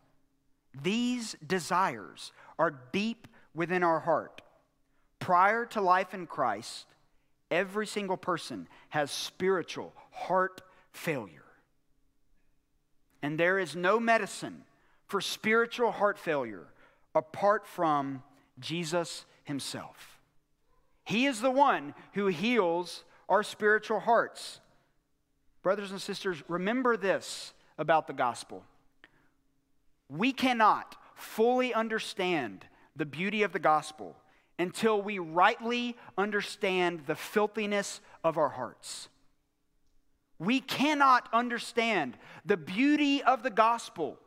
These 0.81 1.35
desires 1.45 2.31
are 2.57 2.73
deep 2.91 3.27
within 3.53 3.83
our 3.83 3.99
heart. 3.99 4.41
Prior 5.19 5.65
to 5.67 5.81
life 5.81 6.13
in 6.13 6.25
Christ, 6.25 6.85
every 7.51 7.85
single 7.85 8.17
person 8.17 8.67
has 8.89 9.11
spiritual 9.11 9.93
heart 10.11 10.61
failure. 10.91 11.43
And 13.21 13.39
there 13.39 13.59
is 13.59 13.75
no 13.75 13.99
medicine 13.99 14.63
for 15.07 15.21
spiritual 15.21 15.91
heart 15.91 16.17
failure 16.17 16.67
apart 17.13 17.67
from 17.67 18.23
Jesus 18.59 19.25
himself. 19.43 20.19
He 21.03 21.25
is 21.25 21.41
the 21.41 21.51
one 21.51 21.93
who 22.13 22.27
heals 22.27 23.03
our 23.27 23.43
spiritual 23.43 23.99
hearts. 23.99 24.61
Brothers 25.61 25.91
and 25.91 26.01
sisters, 26.01 26.41
remember 26.47 26.97
this 26.97 27.53
about 27.77 28.07
the 28.07 28.13
gospel. 28.13 28.63
We 30.09 30.31
cannot 30.31 30.95
fully 31.15 31.73
understand 31.73 32.65
the 32.95 33.05
beauty 33.05 33.43
of 33.43 33.53
the 33.53 33.59
gospel 33.59 34.15
until 34.61 35.01
we 35.01 35.17
rightly 35.17 35.97
understand 36.19 37.01
the 37.07 37.15
filthiness 37.15 37.99
of 38.23 38.37
our 38.37 38.49
hearts. 38.49 39.09
We 40.37 40.59
cannot 40.59 41.27
understand 41.33 42.15
the 42.45 42.57
beauty 42.57 43.23
of 43.23 43.41
the 43.41 43.49
gospel 43.49 44.19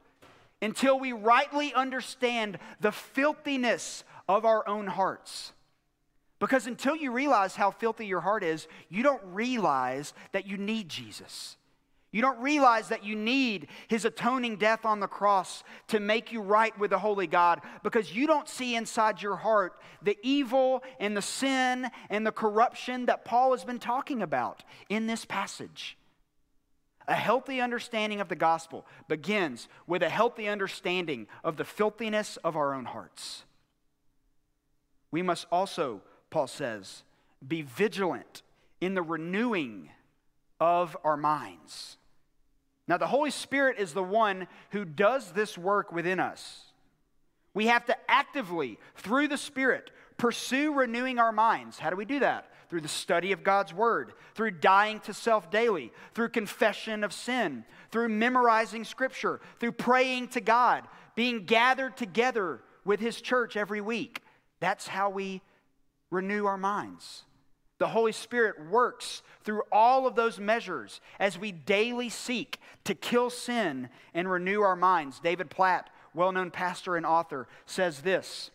until 0.60 0.98
we 0.98 1.12
rightly 1.12 1.72
understand 1.72 2.58
the 2.80 2.90
filthiness 2.90 4.02
of 4.28 4.44
our 4.44 4.66
own 4.66 4.88
hearts. 4.88 5.52
Because 6.40 6.66
until 6.66 6.96
you 6.96 7.12
realize 7.12 7.54
how 7.54 7.70
filthy 7.70 8.06
your 8.06 8.20
heart 8.20 8.42
is, 8.42 8.66
you 8.88 9.04
don't 9.04 9.22
realize 9.32 10.14
that 10.32 10.48
you 10.48 10.56
need 10.56 10.88
Jesus. 10.88 11.56
You 12.14 12.22
don't 12.22 12.40
realize 12.40 12.90
that 12.90 13.04
you 13.04 13.16
need 13.16 13.66
his 13.88 14.04
atoning 14.04 14.54
death 14.54 14.84
on 14.84 15.00
the 15.00 15.08
cross 15.08 15.64
to 15.88 15.98
make 15.98 16.30
you 16.30 16.42
right 16.42 16.78
with 16.78 16.90
the 16.90 16.98
holy 17.00 17.26
God 17.26 17.60
because 17.82 18.14
you 18.14 18.28
don't 18.28 18.48
see 18.48 18.76
inside 18.76 19.20
your 19.20 19.34
heart 19.34 19.80
the 20.00 20.16
evil 20.22 20.84
and 21.00 21.16
the 21.16 21.22
sin 21.22 21.90
and 22.10 22.24
the 22.24 22.30
corruption 22.30 23.06
that 23.06 23.24
Paul 23.24 23.50
has 23.50 23.64
been 23.64 23.80
talking 23.80 24.22
about 24.22 24.62
in 24.88 25.08
this 25.08 25.24
passage. 25.24 25.98
A 27.08 27.16
healthy 27.16 27.60
understanding 27.60 28.20
of 28.20 28.28
the 28.28 28.36
gospel 28.36 28.86
begins 29.08 29.66
with 29.88 30.04
a 30.04 30.08
healthy 30.08 30.46
understanding 30.46 31.26
of 31.42 31.56
the 31.56 31.64
filthiness 31.64 32.36
of 32.44 32.54
our 32.54 32.74
own 32.74 32.84
hearts. 32.84 33.42
We 35.10 35.22
must 35.22 35.48
also, 35.50 36.00
Paul 36.30 36.46
says, 36.46 37.02
be 37.44 37.62
vigilant 37.62 38.42
in 38.80 38.94
the 38.94 39.02
renewing 39.02 39.90
of 40.60 40.96
our 41.02 41.16
minds. 41.16 41.96
Now, 42.86 42.98
the 42.98 43.06
Holy 43.06 43.30
Spirit 43.30 43.78
is 43.78 43.94
the 43.94 44.02
one 44.02 44.46
who 44.70 44.84
does 44.84 45.32
this 45.32 45.56
work 45.56 45.90
within 45.92 46.20
us. 46.20 46.64
We 47.54 47.66
have 47.68 47.86
to 47.86 47.96
actively, 48.08 48.78
through 48.96 49.28
the 49.28 49.38
Spirit, 49.38 49.90
pursue 50.18 50.74
renewing 50.74 51.18
our 51.18 51.32
minds. 51.32 51.78
How 51.78 51.90
do 51.90 51.96
we 51.96 52.04
do 52.04 52.20
that? 52.20 52.50
Through 52.68 52.82
the 52.82 52.88
study 52.88 53.32
of 53.32 53.44
God's 53.44 53.72
Word, 53.72 54.12
through 54.34 54.52
dying 54.52 55.00
to 55.00 55.14
self 55.14 55.50
daily, 55.50 55.92
through 56.14 56.30
confession 56.30 57.04
of 57.04 57.12
sin, 57.12 57.64
through 57.90 58.08
memorizing 58.08 58.84
Scripture, 58.84 59.40
through 59.60 59.72
praying 59.72 60.28
to 60.28 60.40
God, 60.40 60.84
being 61.14 61.44
gathered 61.44 61.96
together 61.96 62.60
with 62.84 63.00
His 63.00 63.20
church 63.20 63.56
every 63.56 63.80
week. 63.80 64.20
That's 64.60 64.88
how 64.88 65.10
we 65.10 65.40
renew 66.10 66.46
our 66.46 66.58
minds. 66.58 67.24
The 67.78 67.88
Holy 67.88 68.12
Spirit 68.12 68.68
works 68.70 69.22
through 69.42 69.62
all 69.72 70.06
of 70.06 70.14
those 70.14 70.38
measures 70.38 71.00
as 71.18 71.38
we 71.38 71.52
daily 71.52 72.08
seek 72.08 72.58
to 72.84 72.94
kill 72.94 73.30
sin 73.30 73.88
and 74.14 74.30
renew 74.30 74.60
our 74.60 74.76
minds. 74.76 75.20
David 75.20 75.50
Platt, 75.50 75.90
well 76.14 76.32
known 76.32 76.50
pastor 76.50 76.96
and 76.96 77.04
author, 77.04 77.48
says 77.66 78.00
this 78.00 78.50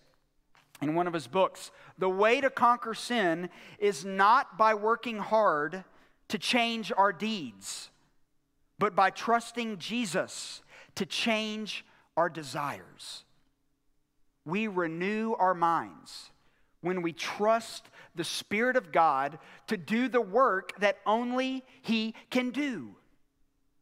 in 0.82 0.96
one 0.96 1.08
of 1.08 1.14
his 1.14 1.28
books 1.28 1.72
The 1.98 2.10
way 2.10 2.40
to 2.42 2.50
conquer 2.50 2.94
sin 2.94 3.50
is 3.78 4.06
not 4.06 4.58
by 4.58 4.74
working 4.74 5.18
hard 5.18 5.84
to 6.30 6.38
change 6.38 6.92
our 6.96 7.12
deeds, 7.12 7.90
but 8.78 8.96
by 8.96 9.10
trusting 9.10 9.80
Jesus 9.80 10.62
to 10.96 11.06
change 11.06 11.86
our 12.16 12.30
desires. 12.30 13.26
We 14.46 14.68
renew 14.68 15.34
our 15.34 15.54
minds 15.54 16.32
when 16.82 17.02
we 17.02 17.12
trust 17.12 17.90
the 18.16 18.24
Spirit 18.24 18.76
of 18.76 18.92
God 18.92 19.40
to 19.68 19.78
do 19.78 20.08
the 20.08 20.22
work 20.22 20.80
that 20.80 20.98
only 21.06 21.64
He 21.82 22.16
can 22.30 22.52
do. 22.52 22.96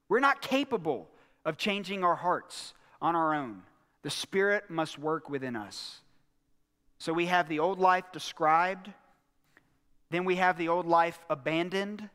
We're 0.10 0.20
not 0.20 0.42
capable 0.42 1.10
of 1.46 1.58
changing 1.58 2.04
our 2.04 2.16
hearts 2.16 2.74
on 3.02 3.16
our 3.16 3.34
own. 3.34 3.64
The 4.04 4.10
Spirit 4.10 4.70
must 4.70 4.98
work 4.98 5.30
within 5.30 5.56
us. 5.56 6.02
So 7.00 7.14
we 7.14 7.28
have 7.28 7.48
the 7.48 7.60
old 7.60 7.80
life 7.80 8.06
described, 8.12 8.92
then 10.10 10.26
we 10.26 10.36
have 10.36 10.58
the 10.58 10.70
old 10.70 10.88
life 10.88 11.20
abandoned, 11.30 12.10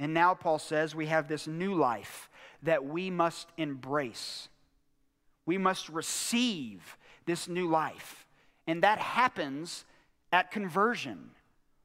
and 0.00 0.14
now 0.14 0.34
Paul 0.34 0.58
says 0.58 0.94
we 0.94 1.06
have 1.06 1.28
this 1.28 1.46
new 1.46 1.74
life 1.74 2.30
that 2.62 2.84
we 2.84 3.10
must 3.10 3.48
embrace. 3.56 4.48
We 5.44 5.58
must 5.58 5.88
receive 5.88 6.96
this 7.26 7.48
new 7.48 7.68
life. 7.68 8.26
And 8.66 8.82
that 8.82 8.98
happens 8.98 9.84
at 10.32 10.50
conversion. 10.50 11.30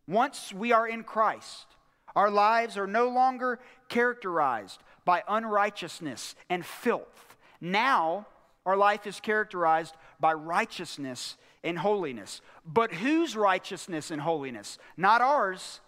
Once 0.08 0.54
we 0.54 0.72
are 0.72 0.88
in 0.88 1.04
Christ, 1.04 1.68
our 2.16 2.30
lives 2.30 2.78
are 2.78 2.88
no 2.88 3.10
longer 3.10 3.60
characterized 3.90 4.82
by 5.06 5.24
unrighteousness 5.28 6.36
and 6.50 6.66
filth. 6.66 7.38
Now, 7.62 8.28
our 8.66 8.78
life 8.78 9.08
is 9.08 9.20
characterized 9.20 9.96
by 10.20 10.34
righteousness 10.34 11.38
and 11.64 11.78
holiness. 11.78 12.42
But 12.66 12.94
whose 12.94 13.36
righteousness 13.36 14.12
and 14.12 14.22
holiness? 14.22 14.78
Not 14.96 15.22
ours, 15.22 15.82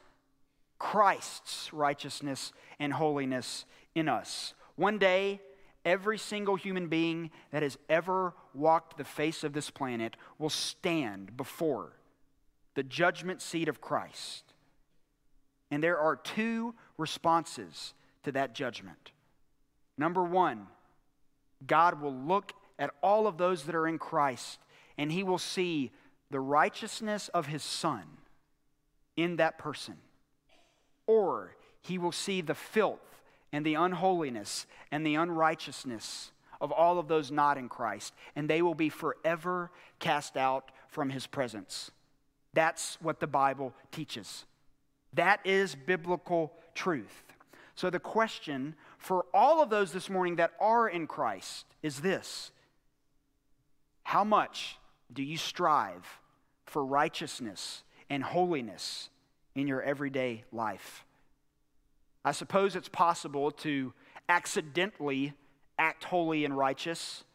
Christ's 0.80 1.72
righteousness 1.74 2.52
and 2.80 2.94
holiness 2.94 3.66
in 3.94 4.10
us. 4.10 4.54
One 4.76 4.98
day, 4.98 5.42
every 5.86 6.18
single 6.18 6.56
human 6.56 6.88
being 6.88 7.32
that 7.52 7.64
has 7.64 7.78
ever 7.90 8.34
walked 8.54 8.98
the 8.98 9.04
face 9.04 9.44
of 9.44 9.54
this 9.54 9.70
planet 9.70 10.18
will 10.38 10.50
stand 10.50 11.38
before 11.38 11.94
the 12.76 12.84
judgment 12.84 13.42
seat 13.42 13.68
of 13.68 13.82
Christ. 13.82 14.44
And 15.72 15.84
there 15.84 15.98
are 15.98 16.16
two 16.16 16.76
responses 16.98 17.94
to 18.24 18.32
that 18.34 18.54
judgment. 18.54 19.12
Number 19.98 20.24
one, 20.24 20.68
God 21.66 22.02
will 22.02 22.14
look 22.14 22.54
at 22.78 22.92
all 23.02 23.28
of 23.28 23.38
those 23.38 23.64
that 23.64 23.76
are 23.76 23.88
in 23.88 23.98
Christ 23.98 24.60
and 24.98 25.12
he 25.12 25.24
will 25.24 25.38
see 25.38 25.92
the 26.32 26.40
righteousness 26.40 27.30
of 27.30 27.48
his 27.48 27.64
son 27.64 28.04
in 29.16 29.38
that 29.38 29.58
person. 29.58 29.96
Or 31.08 31.56
he 31.82 31.98
will 31.98 32.12
see 32.12 32.42
the 32.42 32.56
filth 32.56 33.00
and 33.52 33.66
the 33.66 33.76
unholiness 33.76 34.66
and 34.92 35.06
the 35.06 35.16
unrighteousness 35.16 36.32
of 36.62 36.72
all 36.72 36.98
of 36.98 37.08
those 37.08 37.32
not 37.32 37.58
in 37.58 37.70
Christ, 37.70 38.14
and 38.36 38.50
they 38.50 38.62
will 38.62 38.76
be 38.76 38.90
forever 38.90 39.72
cast 40.00 40.38
out 40.38 40.72
from 40.88 41.10
his 41.10 41.28
presence. 41.28 41.92
That's 42.56 42.98
what 43.02 43.20
the 43.20 43.28
Bible 43.28 43.74
teaches. 43.92 44.46
That 45.14 45.40
is 45.46 45.76
biblical 45.76 46.54
truth. 46.74 47.24
So, 47.76 47.90
the 47.90 48.00
question 48.00 48.76
for 48.98 49.26
all 49.34 49.62
of 49.62 49.70
those 49.70 49.92
this 49.92 50.10
morning 50.10 50.38
that 50.38 50.54
are 50.60 50.88
in 50.88 51.06
Christ 51.06 51.66
is 51.84 52.00
this 52.00 52.52
How 54.04 54.24
much 54.24 54.78
do 55.14 55.22
you 55.22 55.38
strive 55.38 56.06
for 56.66 56.84
righteousness 56.84 57.84
and 58.10 58.24
holiness 58.24 59.10
in 59.54 59.68
your 59.68 59.82
everyday 59.82 60.46
life? 60.52 61.06
I 62.24 62.32
suppose 62.32 62.76
it's 62.76 62.90
possible 62.90 63.52
to 63.52 63.94
accidentally 64.30 65.34
act 65.78 66.06
holy 66.06 66.46
and 66.46 66.58
righteous, 66.58 67.26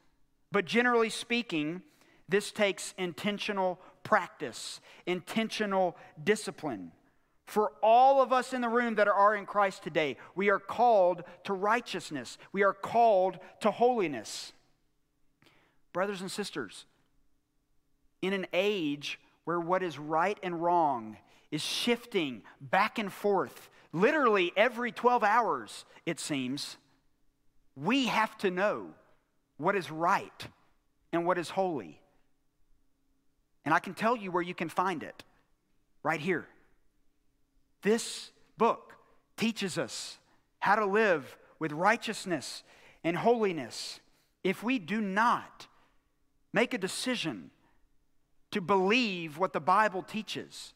but 0.50 0.64
generally 0.64 1.10
speaking, 1.10 1.82
this 2.28 2.50
takes 2.50 2.94
intentional 2.96 3.78
practice, 4.02 4.80
intentional 5.06 5.96
discipline. 6.22 6.92
For 7.46 7.72
all 7.82 8.22
of 8.22 8.32
us 8.32 8.52
in 8.52 8.60
the 8.60 8.68
room 8.68 8.94
that 8.94 9.08
are 9.08 9.34
in 9.34 9.44
Christ 9.44 9.82
today, 9.82 10.16
we 10.34 10.50
are 10.50 10.60
called 10.60 11.24
to 11.44 11.52
righteousness. 11.52 12.38
We 12.52 12.62
are 12.62 12.72
called 12.72 13.38
to 13.60 13.70
holiness. 13.70 14.52
Brothers 15.92 16.20
and 16.20 16.30
sisters, 16.30 16.86
in 18.22 18.32
an 18.32 18.46
age 18.52 19.18
where 19.44 19.58
what 19.58 19.82
is 19.82 19.98
right 19.98 20.38
and 20.42 20.62
wrong 20.62 21.16
is 21.50 21.62
shifting 21.62 22.42
back 22.60 22.98
and 22.98 23.12
forth, 23.12 23.68
literally 23.92 24.52
every 24.56 24.92
12 24.92 25.24
hours, 25.24 25.84
it 26.06 26.20
seems, 26.20 26.76
we 27.74 28.06
have 28.06 28.36
to 28.38 28.50
know 28.50 28.90
what 29.56 29.74
is 29.74 29.90
right 29.90 30.46
and 31.12 31.26
what 31.26 31.38
is 31.38 31.50
holy. 31.50 31.99
And 33.64 33.74
I 33.74 33.78
can 33.78 33.94
tell 33.94 34.16
you 34.16 34.30
where 34.30 34.42
you 34.42 34.54
can 34.54 34.68
find 34.68 35.02
it 35.02 35.22
right 36.02 36.20
here. 36.20 36.46
This 37.82 38.30
book 38.56 38.94
teaches 39.36 39.78
us 39.78 40.18
how 40.58 40.76
to 40.76 40.86
live 40.86 41.36
with 41.58 41.72
righteousness 41.72 42.62
and 43.04 43.16
holiness. 43.16 44.00
If 44.44 44.62
we 44.62 44.78
do 44.78 45.00
not 45.00 45.66
make 46.52 46.74
a 46.74 46.78
decision 46.78 47.50
to 48.50 48.60
believe 48.60 49.38
what 49.38 49.52
the 49.52 49.60
Bible 49.60 50.02
teaches, 50.02 50.74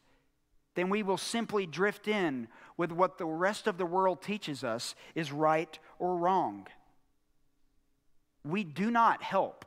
then 0.75 0.89
we 0.89 1.03
will 1.03 1.17
simply 1.17 1.67
drift 1.67 2.09
in 2.09 2.49
with 2.77 2.93
what 2.93 3.19
the 3.19 3.27
rest 3.27 3.67
of 3.67 3.79
the 3.79 3.87
world 3.87 4.23
teaches 4.23 4.65
us 4.65 4.95
is 5.15 5.33
right 5.33 5.79
or 5.99 6.17
wrong. 6.17 6.67
We 8.45 8.65
do 8.65 8.91
not 8.91 9.23
help 9.23 9.65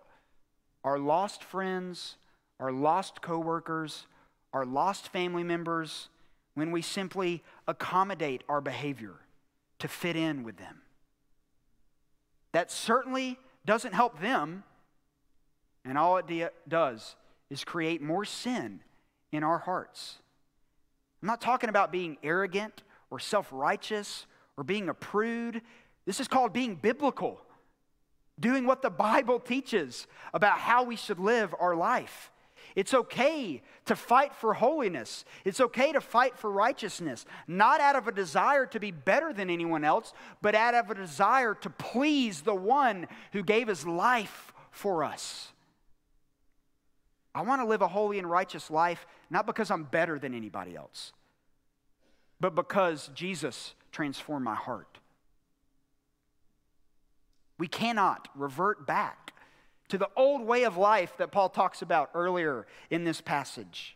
our 0.83 0.99
lost 0.99 1.43
friends, 1.43 2.15
our 2.59 2.71
lost 2.71 3.21
coworkers, 3.21 4.07
our 4.53 4.65
lost 4.65 5.09
family 5.09 5.43
members 5.43 6.09
when 6.55 6.71
we 6.71 6.81
simply 6.81 7.43
accommodate 7.67 8.43
our 8.49 8.61
behavior 8.61 9.13
to 9.79 9.87
fit 9.87 10.15
in 10.15 10.43
with 10.43 10.57
them. 10.57 10.81
That 12.53 12.71
certainly 12.71 13.37
doesn't 13.65 13.93
help 13.93 14.19
them, 14.19 14.63
and 15.85 15.97
all 15.97 16.17
it 16.17 16.53
does 16.67 17.15
is 17.49 17.63
create 17.63 18.01
more 18.01 18.25
sin 18.25 18.79
in 19.31 19.43
our 19.43 19.59
hearts. 19.59 20.17
I'm 21.21 21.27
not 21.27 21.41
talking 21.41 21.69
about 21.69 21.91
being 21.91 22.17
arrogant 22.23 22.83
or 23.09 23.19
self 23.19 23.47
righteous 23.51 24.25
or 24.57 24.63
being 24.63 24.89
a 24.89 24.93
prude. 24.93 25.61
This 26.05 26.19
is 26.19 26.27
called 26.27 26.53
being 26.53 26.75
biblical, 26.75 27.41
doing 28.39 28.65
what 28.65 28.81
the 28.81 28.89
Bible 28.89 29.39
teaches 29.39 30.07
about 30.33 30.57
how 30.57 30.83
we 30.83 30.95
should 30.95 31.19
live 31.19 31.53
our 31.59 31.75
life. 31.75 32.31
It's 32.77 32.93
okay 32.93 33.63
to 33.85 33.95
fight 33.95 34.35
for 34.35 34.53
holiness. 34.53 35.25
It's 35.43 35.59
okay 35.59 35.91
to 35.93 35.99
fight 35.99 36.37
for 36.37 36.51
righteousness, 36.51 37.25
not 37.47 37.81
out 37.81 37.95
of 37.95 38.07
a 38.07 38.11
desire 38.11 38.67
to 38.67 38.79
be 38.79 38.91
better 38.91 39.33
than 39.33 39.49
anyone 39.49 39.83
else, 39.83 40.13
but 40.43 40.53
out 40.53 40.75
of 40.75 40.91
a 40.91 40.93
desire 40.93 41.55
to 41.55 41.71
please 41.71 42.41
the 42.41 42.53
one 42.53 43.07
who 43.33 43.41
gave 43.41 43.67
his 43.67 43.87
life 43.87 44.53
for 44.69 45.03
us. 45.03 45.53
I 47.33 47.41
want 47.41 47.63
to 47.63 47.67
live 47.67 47.81
a 47.81 47.87
holy 47.87 48.19
and 48.19 48.29
righteous 48.29 48.69
life, 48.69 49.07
not 49.31 49.47
because 49.47 49.71
I'm 49.71 49.83
better 49.83 50.19
than 50.19 50.35
anybody 50.35 50.75
else, 50.75 51.13
but 52.39 52.53
because 52.53 53.09
Jesus 53.15 53.73
transformed 53.91 54.45
my 54.45 54.53
heart. 54.53 54.99
We 57.57 57.67
cannot 57.67 58.27
revert 58.35 58.85
back 58.85 59.33
to 59.89 59.97
the 59.97 60.09
old 60.15 60.41
way 60.41 60.63
of 60.63 60.77
life 60.77 61.15
that 61.17 61.31
Paul 61.31 61.49
talks 61.49 61.81
about 61.81 62.09
earlier 62.13 62.65
in 62.89 63.03
this 63.03 63.21
passage. 63.21 63.95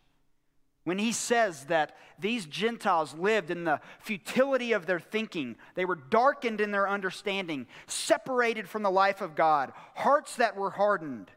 When 0.83 0.97
he 0.97 1.11
says 1.11 1.65
that 1.65 1.95
these 2.19 2.45
Gentiles 2.45 3.13
lived 3.13 3.51
in 3.51 3.65
the 3.65 3.81
futility 3.99 4.71
of 4.73 4.85
their 4.87 4.99
thinking, 4.99 5.55
they 5.75 5.85
were 5.85 5.95
darkened 5.95 6.59
in 6.59 6.71
their 6.71 6.89
understanding, 6.89 7.67
separated 7.85 8.67
from 8.67 8.81
the 8.81 8.89
life 8.89 9.21
of 9.21 9.35
God, 9.35 9.73
hearts 9.93 10.37
that 10.37 10.55
were 10.55 10.71
hardened. 10.71 11.29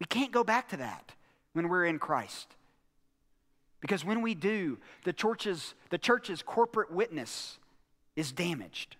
We 0.00 0.06
can't 0.06 0.32
go 0.32 0.42
back 0.42 0.68
to 0.70 0.78
that 0.78 1.12
when 1.52 1.68
we're 1.68 1.84
in 1.84 1.98
Christ. 1.98 2.54
Because 3.80 4.04
when 4.04 4.22
we 4.22 4.34
do, 4.34 4.78
the 5.04 5.12
church's, 5.12 5.74
the 5.90 5.98
church's 5.98 6.42
corporate 6.42 6.90
witness 6.90 7.58
is 8.16 8.32
damaged. 8.32 8.96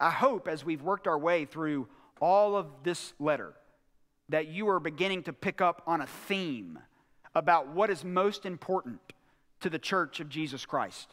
I 0.00 0.10
hope 0.10 0.48
as 0.48 0.64
we've 0.64 0.82
worked 0.82 1.06
our 1.06 1.18
way 1.18 1.44
through 1.44 1.88
all 2.20 2.56
of 2.56 2.66
this 2.82 3.12
letter 3.18 3.54
that 4.28 4.48
you 4.48 4.68
are 4.68 4.80
beginning 4.80 5.22
to 5.24 5.32
pick 5.32 5.60
up 5.60 5.82
on 5.86 6.00
a 6.00 6.06
theme 6.06 6.78
about 7.34 7.68
what 7.68 7.90
is 7.90 8.04
most 8.04 8.46
important 8.46 9.00
to 9.60 9.68
the 9.70 9.78
church 9.78 10.20
of 10.20 10.28
Jesus 10.28 10.64
Christ. 10.64 11.08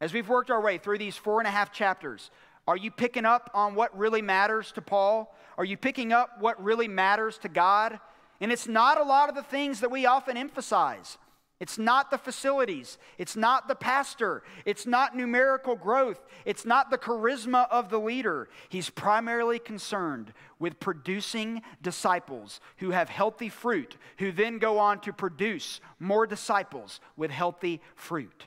As 0.00 0.12
we've 0.12 0.28
worked 0.28 0.50
our 0.50 0.60
way 0.60 0.78
through 0.78 0.98
these 0.98 1.16
four 1.16 1.40
and 1.40 1.48
a 1.48 1.50
half 1.50 1.72
chapters, 1.72 2.30
are 2.66 2.76
you 2.76 2.90
picking 2.90 3.24
up 3.24 3.50
on 3.54 3.74
what 3.74 3.96
really 3.96 4.22
matters 4.22 4.72
to 4.72 4.82
Paul? 4.82 5.34
Are 5.56 5.64
you 5.64 5.76
picking 5.76 6.12
up 6.12 6.40
what 6.40 6.62
really 6.62 6.86
matters 6.86 7.38
to 7.38 7.48
God? 7.48 7.98
And 8.40 8.52
it's 8.52 8.68
not 8.68 9.00
a 9.00 9.04
lot 9.04 9.28
of 9.28 9.34
the 9.34 9.42
things 9.42 9.80
that 9.80 9.90
we 9.90 10.06
often 10.06 10.36
emphasize. 10.36 11.18
It's 11.60 11.76
not 11.76 12.10
the 12.10 12.18
facilities. 12.18 12.98
It's 13.18 13.34
not 13.34 13.66
the 13.66 13.74
pastor. 13.74 14.44
It's 14.64 14.86
not 14.86 15.16
numerical 15.16 15.74
growth. 15.74 16.20
It's 16.44 16.64
not 16.64 16.90
the 16.90 16.98
charisma 16.98 17.66
of 17.70 17.90
the 17.90 17.98
leader. 17.98 18.48
He's 18.68 18.90
primarily 18.90 19.58
concerned 19.58 20.32
with 20.60 20.78
producing 20.78 21.62
disciples 21.82 22.60
who 22.76 22.90
have 22.90 23.08
healthy 23.08 23.48
fruit, 23.48 23.96
who 24.18 24.30
then 24.30 24.58
go 24.58 24.78
on 24.78 25.00
to 25.00 25.12
produce 25.12 25.80
more 25.98 26.26
disciples 26.26 27.00
with 27.16 27.32
healthy 27.32 27.80
fruit. 27.96 28.46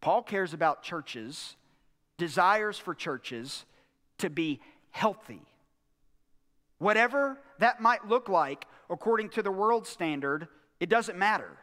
Paul 0.00 0.22
cares 0.22 0.54
about 0.54 0.82
churches, 0.82 1.56
desires 2.16 2.78
for 2.78 2.94
churches 2.94 3.66
to 4.18 4.30
be 4.30 4.60
healthy. 4.90 5.42
Whatever 6.78 7.38
that 7.58 7.82
might 7.82 8.08
look 8.08 8.30
like 8.30 8.64
according 8.90 9.30
to 9.30 9.42
the 9.42 9.50
world 9.50 9.86
standard, 9.86 10.48
it 10.80 10.88
doesn't 10.88 11.16
matter. 11.16 11.56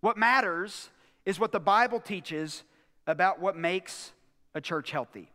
What 0.00 0.16
matters 0.16 0.90
is 1.26 1.40
what 1.40 1.52
the 1.52 1.60
Bible 1.60 2.00
teaches 2.00 2.62
about 3.06 3.40
what 3.40 3.56
makes 3.56 4.12
a 4.54 4.60
church 4.60 4.90
healthy. 4.90 5.30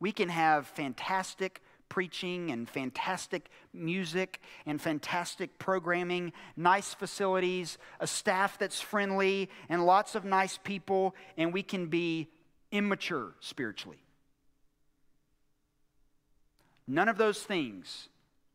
We 0.00 0.12
can 0.12 0.28
have 0.28 0.66
fantastic 0.66 1.60
preaching 1.88 2.50
and 2.50 2.68
fantastic 2.68 3.50
music 3.74 4.40
and 4.64 4.80
fantastic 4.80 5.58
programming, 5.58 6.32
nice 6.56 6.94
facilities, 6.94 7.76
a 8.00 8.06
staff 8.06 8.58
that's 8.58 8.80
friendly, 8.80 9.50
and 9.68 9.84
lots 9.84 10.14
of 10.14 10.24
nice 10.24 10.58
people, 10.64 11.14
and 11.36 11.52
we 11.52 11.62
can 11.62 11.86
be 11.86 12.28
immature 12.70 13.34
spiritually. 13.40 14.02
None 16.86 17.08
of 17.08 17.18
those 17.18 17.42
things 17.42 18.08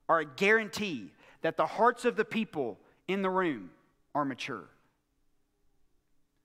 are 0.10 0.20
a 0.20 0.26
guarantee 0.26 1.12
that 1.42 1.58
the 1.58 1.66
hearts 1.66 2.06
of 2.06 2.16
the 2.16 2.26
people 2.26 2.78
in 3.08 3.22
the 3.22 3.30
room 3.30 3.70
are 4.16 4.26
mature. 4.26 4.70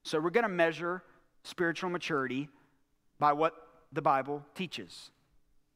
So 0.03 0.21
we're 0.21 0.31
going 0.31 0.43
to 0.43 0.49
measure 0.49 1.03
spiritual 1.45 1.91
maturity 1.91 2.49
by 3.19 3.33
what 3.33 3.55
the 3.93 4.03
Bible 4.03 4.45
teaches. 4.55 5.11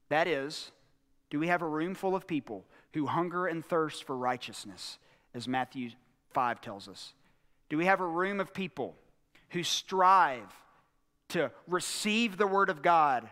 That 0.08 0.26
is, 0.26 0.70
do 1.30 1.38
we 1.38 1.48
have 1.48 1.62
a 1.62 1.68
room 1.68 1.94
full 1.94 2.14
of 2.14 2.26
people 2.26 2.64
who 2.92 3.06
hunger 3.06 3.46
and 3.46 3.64
thirst 3.64 4.04
for 4.04 4.16
righteousness, 4.16 4.98
as 5.34 5.46
Matthew 5.46 5.90
5 6.32 6.60
tells 6.60 6.88
us? 6.88 7.14
Do 7.68 7.76
we 7.76 7.86
have 7.86 8.00
a 8.00 8.06
room 8.06 8.40
of 8.40 8.54
people 8.54 8.94
who 9.50 9.62
strive 9.62 10.52
to 11.28 11.50
receive 11.66 12.36
the 12.36 12.46
Word 12.46 12.70
of 12.70 12.82
God 12.82 13.28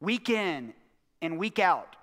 week 0.00 0.28
in 0.28 0.74
and 1.20 1.38
week 1.38 1.58
out, 1.58 1.96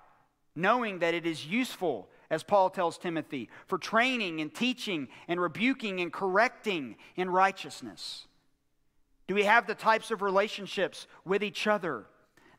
knowing 0.56 1.00
that 1.00 1.14
it 1.14 1.26
is 1.26 1.46
useful 1.46 2.08
as 2.30 2.42
Paul 2.42 2.70
tells 2.70 2.96
Timothy, 2.96 3.48
for 3.66 3.76
training 3.76 4.40
and 4.40 4.54
teaching 4.54 5.08
and 5.26 5.40
rebuking 5.40 6.00
and 6.00 6.12
correcting 6.12 6.96
in 7.16 7.28
righteousness? 7.28 8.26
Do 9.26 9.34
we 9.34 9.44
have 9.44 9.66
the 9.66 9.74
types 9.74 10.10
of 10.10 10.22
relationships 10.22 11.06
with 11.24 11.42
each 11.42 11.66
other 11.66 12.04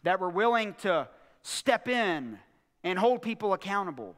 that 0.04 0.20
we're 0.20 0.30
willing 0.30 0.74
to 0.82 1.08
step 1.42 1.88
in 1.88 2.38
and 2.84 3.00
hold 3.00 3.22
people 3.22 3.54
accountable 3.54 4.16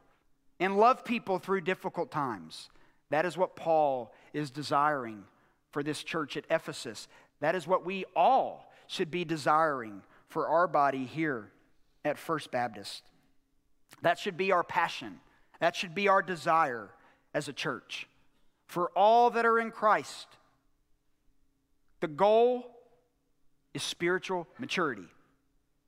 and 0.60 0.78
love 0.78 1.06
people 1.06 1.40
through 1.40 1.62
difficult 1.62 2.12
times? 2.12 2.70
That 3.10 3.26
is 3.26 3.38
what 3.38 3.56
Paul 3.56 4.14
is 4.34 4.50
desiring 4.50 5.24
for 5.72 5.84
this 5.84 6.04
church 6.04 6.38
at 6.38 6.46
Ephesus. 6.50 7.08
That 7.42 7.56
is 7.56 7.68
what 7.68 7.86
we 7.86 8.06
all 8.16 8.72
should 8.88 9.12
be 9.12 9.26
desiring 9.26 10.02
for 10.30 10.48
our 10.48 10.68
body 10.68 11.06
here 11.06 11.52
at 12.06 12.18
First 12.18 12.52
Baptist. 12.52 13.04
That 14.02 14.18
should 14.20 14.38
be 14.38 14.52
our 14.52 14.64
passion. 14.64 15.20
That 15.64 15.78
should 15.78 15.96
be 15.96 16.10
our 16.10 16.22
desire 16.22 16.90
as 17.34 17.48
a 17.48 17.54
church. 17.54 18.06
For 18.68 18.92
all 18.98 19.30
that 19.30 19.46
are 19.46 19.58
in 19.58 19.72
Christ, 19.72 20.28
the 22.02 22.10
goal 22.10 22.66
is 23.74 23.82
spiritual 23.82 24.46
maturity. 24.60 25.08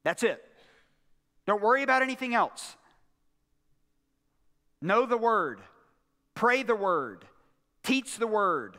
That's 0.05 0.23
it. 0.23 0.41
Don't 1.45 1.61
worry 1.61 1.83
about 1.83 2.03
anything 2.03 2.33
else. 2.33 2.77
Know 4.81 5.05
the 5.05 5.17
word, 5.17 5.59
pray 6.35 6.63
the 6.63 6.73
word, 6.73 7.25
teach 7.83 8.17
the 8.17 8.27
word, 8.27 8.77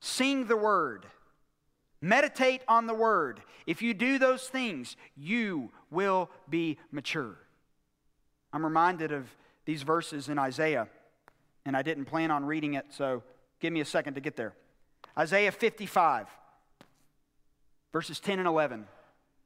sing 0.00 0.46
the 0.46 0.58
word, 0.58 1.06
meditate 2.02 2.60
on 2.68 2.86
the 2.86 2.92
word. 2.92 3.40
If 3.66 3.80
you 3.80 3.94
do 3.94 4.18
those 4.18 4.46
things, 4.46 4.94
you 5.16 5.70
will 5.90 6.28
be 6.50 6.76
mature. 6.92 7.38
I'm 8.52 8.62
reminded 8.62 9.10
of 9.10 9.26
these 9.64 9.82
verses 9.82 10.28
in 10.28 10.38
Isaiah, 10.38 10.88
and 11.64 11.76
I 11.76 11.82
didn't 11.82 12.04
plan 12.04 12.30
on 12.30 12.44
reading 12.44 12.74
it, 12.74 12.86
so 12.90 13.22
give 13.60 13.72
me 13.72 13.80
a 13.80 13.84
second 13.84 14.14
to 14.14 14.20
get 14.20 14.36
there. 14.36 14.54
Isaiah 15.16 15.52
55, 15.52 16.26
verses 17.92 18.20
10 18.20 18.38
and 18.38 18.48
11. 18.48 18.86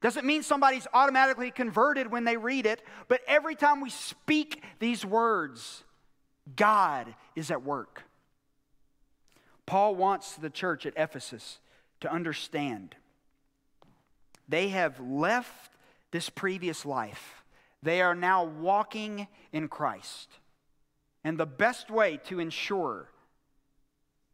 Doesn't 0.00 0.24
mean 0.26 0.42
somebody's 0.42 0.86
automatically 0.94 1.50
converted 1.50 2.10
when 2.10 2.24
they 2.24 2.36
read 2.36 2.66
it, 2.66 2.82
but 3.08 3.20
every 3.26 3.54
time 3.54 3.80
we 3.80 3.90
speak 3.90 4.62
these 4.78 5.04
words, 5.04 5.84
God 6.56 7.14
is 7.36 7.50
at 7.50 7.62
work. 7.62 8.04
Paul 9.66 9.94
wants 9.94 10.36
the 10.36 10.50
church 10.50 10.86
at 10.86 10.94
Ephesus 10.96 11.60
to 12.00 12.10
understand 12.10 12.96
they 14.48 14.68
have 14.70 14.98
left 14.98 15.70
this 16.10 16.28
previous 16.28 16.84
life. 16.84 17.44
They 17.82 18.02
are 18.02 18.16
now 18.16 18.44
walking 18.44 19.28
in 19.52 19.68
Christ. 19.68 20.28
And 21.22 21.38
the 21.38 21.46
best 21.46 21.88
way 21.88 22.18
to 22.24 22.40
ensure 22.40 23.10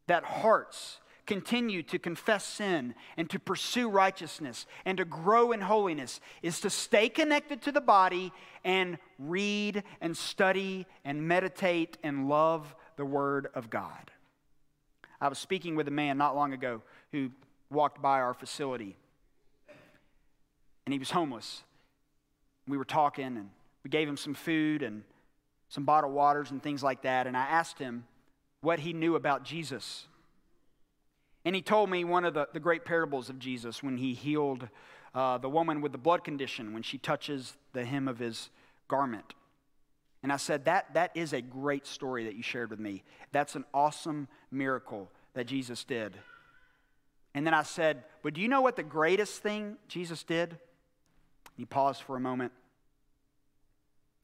that 0.07 0.25
hearts 0.25 1.01
continue 1.27 1.83
to 1.83 1.99
confess 1.99 2.45
sin 2.45 2.95
and 3.17 3.29
to 3.31 3.39
pursue 3.39 3.89
righteousness 3.89 4.67
and 4.85 4.99
to 4.99 5.05
grow 5.05 5.53
in 5.53 5.61
holiness 5.61 6.21
is 6.43 6.61
to 6.61 6.71
stay 6.71 7.09
connected 7.09 7.61
to 7.63 7.73
the 7.73 7.81
body 7.81 8.33
and 8.65 8.99
read 9.19 9.83
and 10.01 10.17
study 10.17 10.87
and 11.05 11.27
meditate 11.27 11.99
and 12.03 12.29
love 12.29 12.75
the 12.97 13.05
Word 13.05 13.49
of 13.55 13.69
God. 13.69 14.11
I 15.21 15.29
was 15.29 15.39
speaking 15.39 15.77
with 15.77 15.89
a 15.89 15.93
man 15.93 16.19
not 16.19 16.37
long 16.37 16.53
ago 16.53 16.83
who 17.13 17.31
walked 17.71 18.01
by 18.01 18.21
our 18.21 18.35
facility, 18.35 18.97
and 20.85 20.93
he 20.93 20.99
was 20.99 21.11
homeless. 21.11 21.63
We 22.69 22.77
were 22.77 22.85
talking, 22.85 23.25
and 23.25 23.51
we 23.83 23.91
gave 23.91 24.09
him 24.09 24.17
some 24.17 24.35
food 24.35 24.83
and 24.83 25.03
some 25.69 25.85
bottled 25.85 26.13
waters 26.13 26.51
and 26.51 26.63
things 26.63 26.83
like 26.83 27.03
that, 27.03 27.27
and 27.27 27.37
I 27.37 27.47
asked 27.47 27.79
him 27.79 28.05
what 28.61 28.81
he 28.81 28.93
knew 28.93 29.17
about 29.17 29.43
Jesus. 29.43 30.07
And 31.47 31.55
he 31.55 31.63
told 31.63 31.89
me 31.89 32.03
one 32.03 32.25
of 32.25 32.35
the, 32.35 32.49
the 32.53 32.59
great 32.59 32.85
parables 32.85 33.31
of 33.31 33.39
Jesus 33.39 33.81
when 33.81 33.99
he 33.99 34.15
healed 34.15 34.69
uh, 35.15 35.39
the 35.39 35.49
woman 35.49 35.81
with 35.81 35.93
the 35.93 35.99
blood 35.99 36.25
condition 36.25 36.75
when 36.75 36.83
she 36.83 36.99
touches 36.99 37.57
the 37.73 37.85
hem 37.85 38.09
of 38.09 38.19
his 38.19 38.51
garment. 38.89 39.33
And 40.25 40.33
I 40.33 40.39
said, 40.39 40.65
that, 40.65 40.93
that 40.95 41.13
is 41.15 41.33
a 41.33 41.41
great 41.41 41.87
story 41.87 42.25
that 42.25 42.35
you 42.35 42.43
shared 42.43 42.71
with 42.71 42.81
me. 42.81 43.05
That's 43.31 43.55
an 43.55 43.65
awesome 43.73 44.27
miracle 44.51 45.09
that 45.35 45.47
Jesus 45.47 45.85
did. 45.85 46.19
And 47.33 47.47
then 47.47 47.55
I 47.55 47.63
said, 47.63 48.03
But 48.25 48.35
do 48.35 48.41
you 48.41 48.49
know 48.49 48.63
what 48.63 48.75
the 48.75 48.83
greatest 48.83 49.41
thing 49.41 49.77
Jesus 49.87 50.25
did? 50.25 50.59
He 51.57 51.65
paused 51.65 52.03
for 52.03 52.17
a 52.17 52.21
moment. 52.21 52.51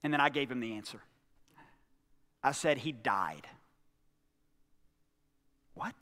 And 0.02 0.12
then 0.12 0.20
I 0.20 0.28
gave 0.28 0.50
him 0.50 0.58
the 0.58 0.72
answer. 0.72 1.00
I 2.42 2.50
said, 2.50 2.78
He 2.78 2.90
died. 2.90 3.46
What? 5.74 5.94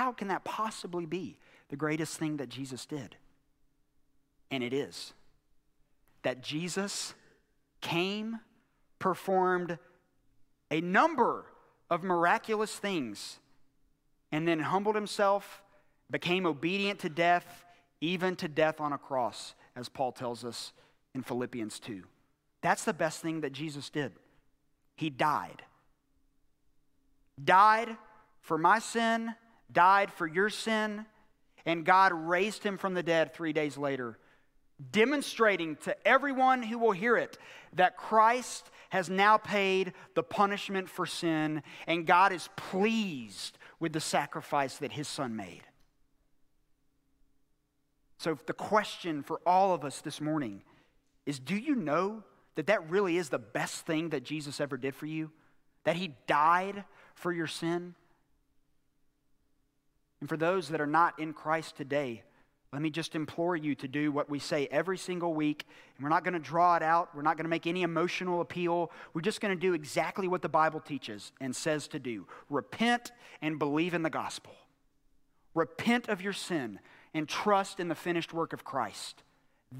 How 0.00 0.12
can 0.12 0.28
that 0.28 0.44
possibly 0.44 1.04
be 1.04 1.36
the 1.68 1.76
greatest 1.76 2.16
thing 2.16 2.38
that 2.38 2.48
Jesus 2.48 2.86
did? 2.86 3.16
And 4.50 4.64
it 4.64 4.72
is 4.72 5.12
that 6.22 6.42
Jesus 6.42 7.12
came, 7.82 8.40
performed 8.98 9.78
a 10.70 10.80
number 10.80 11.44
of 11.90 12.02
miraculous 12.02 12.74
things, 12.76 13.40
and 14.32 14.48
then 14.48 14.60
humbled 14.60 14.94
himself, 14.94 15.60
became 16.10 16.46
obedient 16.46 17.00
to 17.00 17.10
death, 17.10 17.66
even 18.00 18.36
to 18.36 18.48
death 18.48 18.80
on 18.80 18.94
a 18.94 18.98
cross, 18.98 19.54
as 19.76 19.90
Paul 19.90 20.12
tells 20.12 20.46
us 20.46 20.72
in 21.14 21.22
Philippians 21.22 21.78
2. 21.78 22.04
That's 22.62 22.84
the 22.84 22.94
best 22.94 23.20
thing 23.20 23.42
that 23.42 23.52
Jesus 23.52 23.90
did. 23.90 24.12
He 24.96 25.10
died. 25.10 25.60
Died 27.44 27.98
for 28.40 28.56
my 28.56 28.78
sin 28.78 29.34
died 29.72 30.12
for 30.12 30.26
your 30.26 30.50
sin, 30.50 31.06
and 31.64 31.84
God 31.84 32.12
raised 32.12 32.62
him 32.62 32.78
from 32.78 32.94
the 32.94 33.02
dead 33.02 33.34
three 33.34 33.52
days 33.52 33.76
later, 33.76 34.18
demonstrating 34.92 35.76
to 35.76 36.06
everyone 36.06 36.62
who 36.62 36.78
will 36.78 36.92
hear 36.92 37.16
it 37.16 37.38
that 37.74 37.96
Christ 37.96 38.70
has 38.90 39.08
now 39.08 39.36
paid 39.36 39.92
the 40.14 40.22
punishment 40.22 40.88
for 40.88 41.06
sin, 41.06 41.62
and 41.86 42.06
God 42.06 42.32
is 42.32 42.48
pleased 42.56 43.58
with 43.78 43.92
the 43.92 44.00
sacrifice 44.00 44.78
that 44.78 44.92
his 44.92 45.08
son 45.08 45.36
made. 45.36 45.62
So, 48.18 48.36
the 48.46 48.52
question 48.52 49.22
for 49.22 49.40
all 49.46 49.72
of 49.72 49.84
us 49.84 50.00
this 50.00 50.20
morning 50.20 50.62
is 51.24 51.38
do 51.38 51.56
you 51.56 51.74
know 51.74 52.22
that 52.56 52.66
that 52.66 52.90
really 52.90 53.16
is 53.16 53.28
the 53.28 53.38
best 53.38 53.86
thing 53.86 54.10
that 54.10 54.24
Jesus 54.24 54.60
ever 54.60 54.76
did 54.76 54.94
for 54.94 55.06
you? 55.06 55.30
That 55.84 55.96
he 55.96 56.14
died 56.26 56.84
for 57.14 57.32
your 57.32 57.46
sin? 57.46 57.94
And 60.20 60.28
for 60.28 60.36
those 60.36 60.68
that 60.68 60.80
are 60.80 60.86
not 60.86 61.18
in 61.18 61.32
Christ 61.32 61.76
today, 61.76 62.22
let 62.72 62.82
me 62.82 62.90
just 62.90 63.16
implore 63.16 63.56
you 63.56 63.74
to 63.76 63.88
do 63.88 64.12
what 64.12 64.30
we 64.30 64.38
say 64.38 64.68
every 64.70 64.96
single 64.96 65.34
week. 65.34 65.66
And 65.96 66.04
we're 66.04 66.10
not 66.10 66.22
going 66.22 66.34
to 66.34 66.38
draw 66.38 66.76
it 66.76 66.82
out. 66.82 67.14
We're 67.14 67.22
not 67.22 67.36
going 67.36 67.44
to 67.44 67.50
make 67.50 67.66
any 67.66 67.82
emotional 67.82 68.40
appeal. 68.40 68.92
We're 69.12 69.22
just 69.22 69.40
going 69.40 69.54
to 69.54 69.60
do 69.60 69.74
exactly 69.74 70.28
what 70.28 70.42
the 70.42 70.48
Bible 70.48 70.78
teaches 70.78 71.32
and 71.40 71.54
says 71.54 71.88
to 71.88 71.98
do 71.98 72.26
repent 72.48 73.10
and 73.42 73.58
believe 73.58 73.94
in 73.94 74.02
the 74.02 74.10
gospel. 74.10 74.52
Repent 75.54 76.08
of 76.08 76.22
your 76.22 76.32
sin 76.32 76.78
and 77.12 77.28
trust 77.28 77.80
in 77.80 77.88
the 77.88 77.94
finished 77.94 78.32
work 78.32 78.52
of 78.52 78.64
Christ. 78.64 79.24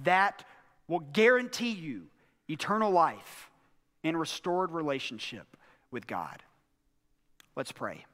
That 0.02 0.44
will 0.88 1.00
guarantee 1.00 1.70
you 1.70 2.06
eternal 2.48 2.90
life 2.90 3.50
and 4.02 4.18
restored 4.18 4.72
relationship 4.72 5.56
with 5.92 6.08
God. 6.08 6.42
Let's 7.54 7.70
pray. 7.70 8.04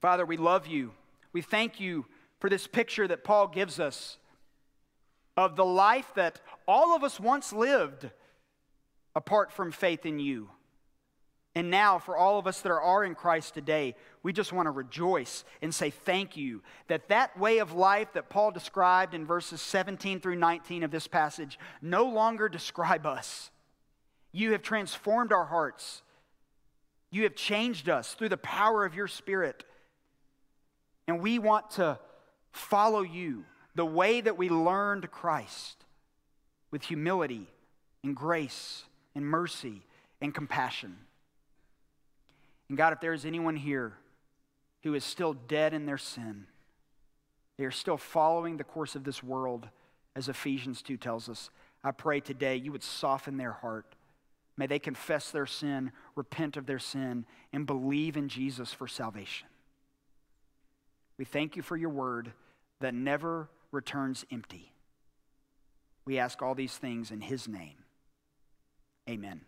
Father, 0.00 0.24
we 0.24 0.36
love 0.36 0.66
you. 0.66 0.92
We 1.32 1.42
thank 1.42 1.80
you 1.80 2.06
for 2.38 2.48
this 2.48 2.66
picture 2.66 3.08
that 3.08 3.24
Paul 3.24 3.48
gives 3.48 3.80
us 3.80 4.18
of 5.36 5.56
the 5.56 5.64
life 5.64 6.12
that 6.14 6.40
all 6.66 6.96
of 6.96 7.04
us 7.04 7.20
once 7.20 7.52
lived 7.52 8.10
apart 9.14 9.52
from 9.52 9.72
faith 9.72 10.06
in 10.06 10.18
you. 10.18 10.50
And 11.54 11.70
now, 11.70 11.98
for 11.98 12.16
all 12.16 12.38
of 12.38 12.46
us 12.46 12.60
that 12.60 12.70
are 12.70 13.04
in 13.04 13.16
Christ 13.16 13.54
today, 13.54 13.96
we 14.22 14.32
just 14.32 14.52
want 14.52 14.66
to 14.66 14.70
rejoice 14.70 15.44
and 15.60 15.74
say 15.74 15.90
thank 15.90 16.36
you 16.36 16.62
that 16.86 17.08
that 17.08 17.36
way 17.38 17.58
of 17.58 17.72
life 17.72 18.12
that 18.12 18.28
Paul 18.28 18.52
described 18.52 19.14
in 19.14 19.26
verses 19.26 19.60
17 19.60 20.20
through 20.20 20.36
19 20.36 20.84
of 20.84 20.92
this 20.92 21.08
passage 21.08 21.58
no 21.82 22.04
longer 22.04 22.48
describe 22.48 23.06
us. 23.06 23.50
You 24.30 24.52
have 24.52 24.62
transformed 24.62 25.32
our 25.32 25.46
hearts. 25.46 26.02
You 27.10 27.24
have 27.24 27.34
changed 27.34 27.88
us 27.88 28.14
through 28.14 28.28
the 28.28 28.36
power 28.36 28.84
of 28.84 28.94
your 28.94 29.08
Spirit. 29.08 29.64
And 31.08 31.20
we 31.20 31.38
want 31.38 31.70
to 31.72 31.98
follow 32.52 33.02
you 33.02 33.44
the 33.74 33.86
way 33.86 34.20
that 34.20 34.36
we 34.36 34.50
learned 34.50 35.10
Christ 35.10 35.84
with 36.70 36.84
humility 36.84 37.48
and 38.04 38.14
grace 38.14 38.84
and 39.14 39.24
mercy 39.24 39.82
and 40.20 40.34
compassion. 40.34 40.96
And 42.68 42.76
God, 42.76 42.92
if 42.92 43.00
there 43.00 43.14
is 43.14 43.24
anyone 43.24 43.56
here 43.56 43.94
who 44.82 44.94
is 44.94 45.02
still 45.02 45.32
dead 45.32 45.72
in 45.72 45.86
their 45.86 45.98
sin, 45.98 46.46
they 47.56 47.64
are 47.64 47.70
still 47.70 47.96
following 47.96 48.56
the 48.56 48.64
course 48.64 48.94
of 48.94 49.04
this 49.04 49.22
world, 49.22 49.68
as 50.14 50.28
Ephesians 50.28 50.82
2 50.82 50.96
tells 50.96 51.28
us, 51.28 51.50
I 51.82 51.90
pray 51.90 52.20
today 52.20 52.56
you 52.56 52.70
would 52.72 52.82
soften 52.82 53.36
their 53.36 53.52
heart. 53.52 53.94
May 54.56 54.66
they 54.66 54.78
confess 54.78 55.30
their 55.30 55.46
sin, 55.46 55.92
repent 56.16 56.56
of 56.56 56.66
their 56.66 56.78
sin, 56.78 57.24
and 57.52 57.66
believe 57.66 58.16
in 58.16 58.28
Jesus 58.28 58.72
for 58.72 58.86
salvation. 58.86 59.48
We 61.18 61.24
thank 61.24 61.56
you 61.56 61.62
for 61.62 61.76
your 61.76 61.90
word 61.90 62.32
that 62.80 62.94
never 62.94 63.48
returns 63.72 64.24
empty. 64.30 64.72
We 66.04 66.18
ask 66.18 66.40
all 66.40 66.54
these 66.54 66.76
things 66.78 67.10
in 67.10 67.20
his 67.20 67.48
name. 67.48 67.84
Amen. 69.10 69.42